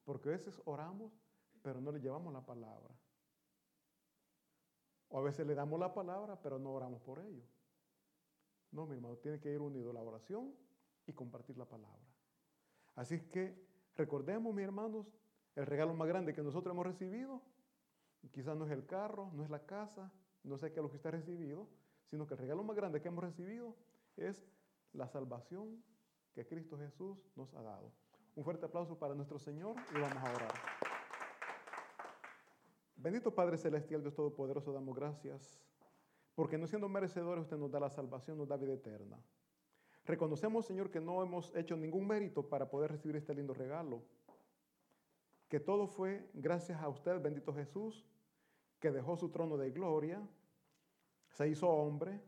Porque 0.04 0.28
a 0.28 0.34
veces 0.34 0.62
oramos, 0.66 1.14
pero 1.62 1.80
no 1.80 1.90
le 1.90 2.02
llevamos 2.02 2.34
la 2.34 2.46
palabra. 2.46 2.94
O 5.08 5.20
a 5.20 5.22
veces 5.22 5.48
le 5.48 5.56
damos 5.56 5.80
la 5.80 5.94
palabra, 5.94 6.38
pero 6.42 6.60
no 6.60 6.74
oramos 6.74 7.02
por 7.02 7.20
ellos. 7.20 7.46
No, 8.72 8.86
mi 8.86 8.96
hermano, 8.96 9.16
tiene 9.20 9.40
que 9.40 9.54
ir 9.54 9.62
unido 9.62 9.94
la 9.94 10.02
oración 10.02 10.54
y 11.08 11.14
compartir 11.14 11.58
la 11.58 11.64
palabra. 11.64 12.12
Así 12.96 13.16
es 13.16 13.24
que 13.24 13.56
recordemos, 13.96 14.54
mis 14.54 14.66
hermanos, 14.66 15.08
el 15.56 15.66
regalo 15.66 15.94
más 15.94 16.10
grande 16.10 16.34
que 16.34 16.44
nosotros 16.44 16.74
hemos 16.74 16.86
recibido, 16.86 17.42
quizás 18.32 18.58
no 18.58 18.66
es 18.66 18.72
el 18.72 18.86
carro, 18.86 19.32
no 19.32 19.46
es 19.46 19.50
la 19.50 19.66
casa, 19.66 20.12
no 20.44 20.58
sé 20.58 20.74
qué 20.74 20.82
es 20.82 20.84
lo 20.84 20.90
que 20.90 20.98
usted 20.98 21.08
ha 21.08 21.12
recibido, 21.12 21.70
sino 22.08 22.28
que 22.28 22.34
el 22.34 22.40
regalo 22.42 22.66
más 22.66 22.76
grande 22.76 23.02
que 23.02 23.08
hemos 23.08 23.24
recibido 23.24 23.78
es 24.18 24.46
la 24.94 25.08
salvación 25.08 25.84
que 26.34 26.46
Cristo 26.46 26.78
Jesús 26.78 27.18
nos 27.36 27.54
ha 27.54 27.62
dado. 27.62 27.92
Un 28.36 28.44
fuerte 28.44 28.66
aplauso 28.66 28.98
para 28.98 29.14
nuestro 29.14 29.38
Señor 29.40 29.76
y 29.96 30.00
vamos 30.00 30.24
a 30.24 30.34
orar. 30.34 30.54
Bendito 32.96 33.34
Padre 33.34 33.58
Celestial, 33.58 34.02
Dios 34.02 34.14
Todopoderoso, 34.14 34.72
damos 34.72 34.96
gracias, 34.96 35.60
porque 36.36 36.58
no 36.58 36.68
siendo 36.68 36.88
merecedores 36.88 37.44
usted 37.44 37.58
nos 37.58 37.72
da 37.72 37.80
la 37.80 37.90
salvación, 37.90 38.38
nos 38.38 38.48
da 38.48 38.58
vida 38.58 38.74
eterna. 38.74 39.18
Reconocemos, 40.06 40.66
Señor, 40.66 40.92
que 40.92 41.00
no 41.00 41.22
hemos 41.24 41.54
hecho 41.56 41.76
ningún 41.76 42.08
mérito 42.08 42.48
para 42.48 42.70
poder 42.70 42.92
recibir 42.92 43.16
este 43.16 43.34
lindo 43.34 43.54
regalo, 43.54 44.04
que 45.50 45.60
todo 45.60 45.88
fue 45.88 46.30
gracias 46.34 46.82
a 46.82 46.88
usted, 46.90 47.22
bendito 47.22 47.54
Jesús, 47.54 48.06
que 48.80 48.92
dejó 48.92 49.18
su 49.18 49.30
trono 49.30 49.58
de 49.58 49.72
gloria, 49.72 50.22
se 51.30 51.50
hizo 51.50 51.68
hombre, 51.70 52.22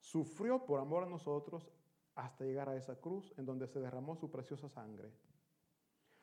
sufrió 0.00 0.64
por 0.64 0.80
amor 0.80 1.04
a 1.04 1.06
nosotros 1.06 1.70
hasta 2.14 2.44
llegar 2.44 2.68
a 2.68 2.76
esa 2.76 2.96
cruz 2.96 3.32
en 3.36 3.46
donde 3.46 3.66
se 3.66 3.80
derramó 3.80 4.16
su 4.16 4.30
preciosa 4.30 4.68
sangre. 4.68 5.10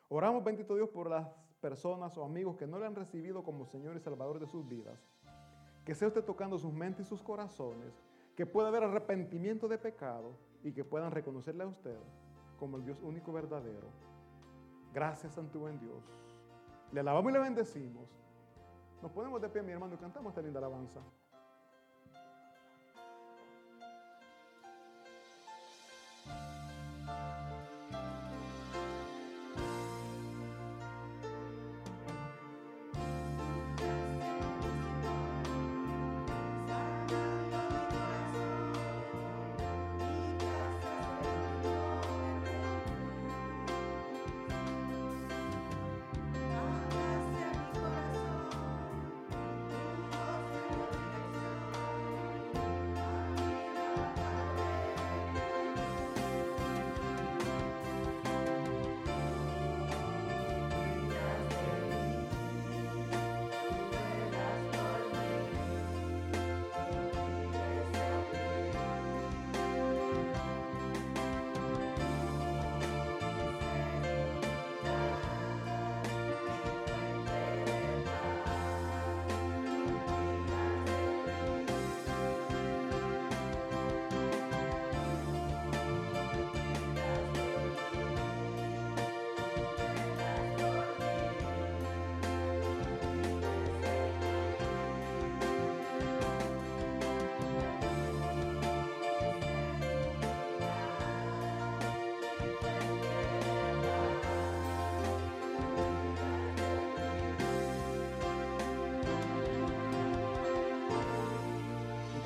Oramos, 0.10 0.44
bendito 0.44 0.76
Dios, 0.76 0.90
por 0.90 1.10
las 1.10 1.28
personas 1.60 2.18
o 2.18 2.24
amigos 2.24 2.56
que 2.58 2.68
no 2.68 2.80
le 2.80 2.86
han 2.86 2.96
recibido 2.96 3.44
como 3.44 3.66
Señor 3.66 3.96
y 3.96 4.00
Salvador 4.00 4.40
de 4.40 4.48
sus 4.48 4.68
vidas. 4.68 5.00
Que 5.86 5.96
sea 5.96 6.08
usted 6.08 6.24
tocando 6.24 6.58
sus 6.58 6.74
mentes 6.74 7.06
y 7.06 7.10
sus 7.10 7.22
corazones, 7.22 7.94
que 8.36 8.46
pueda 8.46 8.68
haber 8.68 8.84
arrepentimiento 8.84 9.68
de 9.68 9.78
pecado 9.78 10.38
y 10.64 10.72
que 10.72 10.84
puedan 10.84 11.12
reconocerle 11.12 11.64
a 11.64 11.68
usted 11.68 11.98
como 12.60 12.78
el 12.78 12.86
Dios 12.86 13.02
único 13.02 13.32
verdadero. 13.32 13.88
Gracias, 14.94 15.34
Santo 15.34 15.60
buen 15.60 15.80
Dios. 15.80 16.04
Le 16.92 17.00
alabamos 17.00 17.32
y 17.32 17.34
le 17.34 17.40
bendecimos. 17.40 18.10
Nos 19.02 19.12
ponemos 19.12 19.42
de 19.42 19.50
pie, 19.50 19.62
mi 19.62 19.72
hermano, 19.72 19.96
y 19.96 19.98
cantamos 19.98 20.32
esta 20.32 20.42
linda 20.42 20.60
alabanza. 20.60 21.02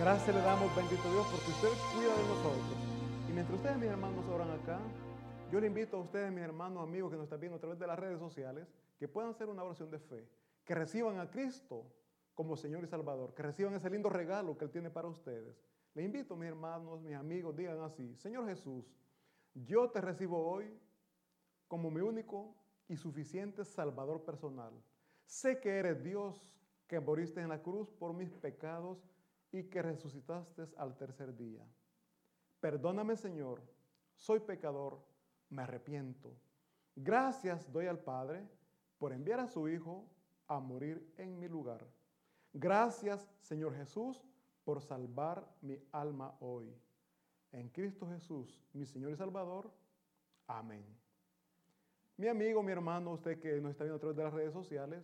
Gracias 0.02 0.36
le 0.36 0.42
damos, 0.42 0.76
bendito 0.76 1.04
Dios, 1.12 1.28
porque 1.28 1.52
usted 1.52 1.70
cuida 1.94 2.18
de 2.18 2.24
nosotros. 2.24 2.76
Y 3.30 3.34
mientras 3.34 3.56
ustedes, 3.56 3.78
mis 3.78 3.88
hermanos, 3.88 4.26
oran 4.34 4.50
acá, 4.50 4.80
yo 5.52 5.60
le 5.60 5.68
invito 5.68 5.98
a 5.98 6.00
ustedes, 6.00 6.32
mis 6.32 6.42
hermanos, 6.42 6.82
amigos 6.82 7.12
que 7.12 7.18
nos 7.18 7.26
están 7.26 7.40
viendo 7.40 7.58
a 7.58 7.60
través 7.60 7.78
de 7.78 7.86
las 7.86 8.00
redes 8.00 8.18
sociales, 8.18 8.68
que 8.98 9.08
puedan 9.08 9.30
hacer 9.30 9.48
una 9.48 9.64
oración 9.64 9.92
de 9.92 10.00
fe, 10.00 10.28
que 10.66 10.74
reciban 10.74 11.20
a 11.20 11.30
Cristo 11.30 11.86
como 12.34 12.58
Señor 12.58 12.84
y 12.84 12.88
Salvador, 12.88 13.36
que 13.36 13.44
reciban 13.44 13.76
ese 13.76 13.92
lindo 13.92 14.10
regalo 14.10 14.58
que 14.58 14.66
Él 14.66 14.72
tiene 14.72 14.90
para 14.90 15.08
ustedes. 15.08 15.56
Le 15.94 16.02
invito, 16.02 16.36
mis 16.36 16.48
hermanos, 16.48 17.00
mis 17.00 17.14
amigos, 17.14 17.56
digan 17.56 17.80
así, 17.82 18.16
Señor 18.16 18.48
Jesús, 18.48 18.92
yo 19.54 19.92
te 19.92 20.02
recibo 20.02 20.44
hoy 20.50 20.76
como 21.68 21.92
mi 21.92 22.02
único 22.02 22.56
y 22.88 22.96
suficiente 22.96 23.64
Salvador 23.64 24.26
personal. 24.26 24.74
Sé 25.28 25.60
que 25.60 25.78
eres 25.78 26.04
Dios, 26.04 26.58
que 26.88 27.00
moriste 27.00 27.40
en 27.40 27.50
la 27.50 27.62
cruz 27.62 27.92
por 27.92 28.14
mis 28.14 28.32
pecados 28.32 29.11
y 29.52 29.64
que 29.64 29.82
resucitaste 29.82 30.68
al 30.78 30.96
tercer 30.96 31.36
día. 31.36 31.66
Perdóname, 32.60 33.16
Señor, 33.16 33.62
soy 34.16 34.40
pecador, 34.40 35.00
me 35.50 35.64
arrepiento. 35.64 36.34
Gracias 36.96 37.72
doy 37.72 37.88
al 37.88 38.00
Padre 38.00 38.48
por 38.98 39.14
enviar 39.14 39.40
a 39.40 39.48
su 39.48 39.68
Hijo 39.68 40.06
a 40.48 40.60
morir 40.60 41.14
en 41.18 41.40
mi 41.40 41.48
lugar. 41.48 41.86
Gracias, 42.54 43.30
Señor 43.40 43.76
Jesús, 43.76 44.24
por 44.64 44.82
salvar 44.82 45.48
mi 45.62 45.78
alma 45.92 46.36
hoy. 46.40 46.74
En 47.52 47.70
Cristo 47.70 48.08
Jesús, 48.08 48.62
mi 48.74 48.86
Señor 48.86 49.12
y 49.12 49.16
Salvador. 49.16 49.72
Amén. 50.48 50.86
Mi 52.18 52.28
amigo, 52.28 52.62
mi 52.62 52.72
hermano, 52.72 53.14
usted 53.14 53.40
que 53.40 53.60
nos 53.60 53.72
está 53.72 53.84
viendo 53.84 53.98
a 53.98 54.00
través 54.00 54.18
de 54.18 54.24
las 54.24 54.34
redes 54.34 54.54
sociales, 54.54 55.04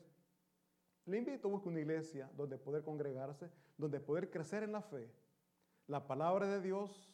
le 1.05 1.17
invito 1.17 1.47
a 1.47 1.51
buscar 1.51 1.69
una 1.69 1.79
iglesia 1.79 2.29
donde 2.35 2.57
poder 2.57 2.83
congregarse, 2.83 3.49
donde 3.77 3.99
poder 3.99 4.29
crecer 4.29 4.63
en 4.63 4.71
la 4.71 4.81
fe. 4.81 5.09
La 5.87 6.05
palabra 6.05 6.47
de 6.47 6.61
Dios 6.61 7.09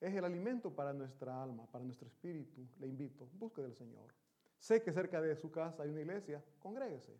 es 0.00 0.14
el 0.14 0.24
alimento 0.24 0.74
para 0.74 0.92
nuestra 0.92 1.42
alma, 1.42 1.66
para 1.70 1.84
nuestro 1.84 2.08
espíritu. 2.08 2.66
Le 2.78 2.86
invito, 2.86 3.28
busque 3.34 3.62
del 3.62 3.74
Señor. 3.74 4.12
Sé 4.58 4.82
que 4.82 4.92
cerca 4.92 5.20
de 5.20 5.36
su 5.36 5.50
casa 5.50 5.82
hay 5.82 5.90
una 5.90 6.00
iglesia, 6.00 6.42
congréguese. 6.58 7.18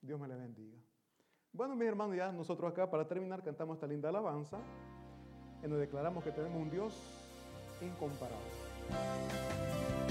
Dios 0.00 0.20
me 0.20 0.28
le 0.28 0.36
bendiga. 0.36 0.78
Bueno, 1.52 1.76
mis 1.76 1.88
hermanos, 1.88 2.16
ya 2.16 2.32
nosotros 2.32 2.70
acá 2.70 2.90
para 2.90 3.06
terminar 3.06 3.42
cantamos 3.42 3.76
esta 3.76 3.86
linda 3.86 4.08
alabanza 4.08 4.58
en 5.62 5.70
donde 5.70 5.86
declaramos 5.86 6.24
que 6.24 6.32
tenemos 6.32 6.60
un 6.60 6.70
Dios 6.70 6.94
incomparable. 7.80 10.01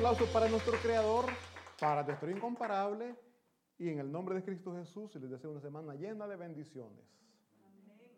Aplauso 0.00 0.24
para 0.32 0.48
nuestro 0.48 0.72
Creador, 0.78 1.26
para 1.78 2.02
nuestro 2.02 2.30
incomparable. 2.30 3.14
Y 3.76 3.90
en 3.90 3.98
el 3.98 4.10
nombre 4.10 4.34
de 4.34 4.42
Cristo 4.42 4.74
Jesús, 4.74 5.14
les 5.16 5.30
deseo 5.30 5.50
una 5.50 5.60
semana 5.60 5.94
llena 5.94 6.26
de 6.26 6.36
bendiciones. 6.36 7.04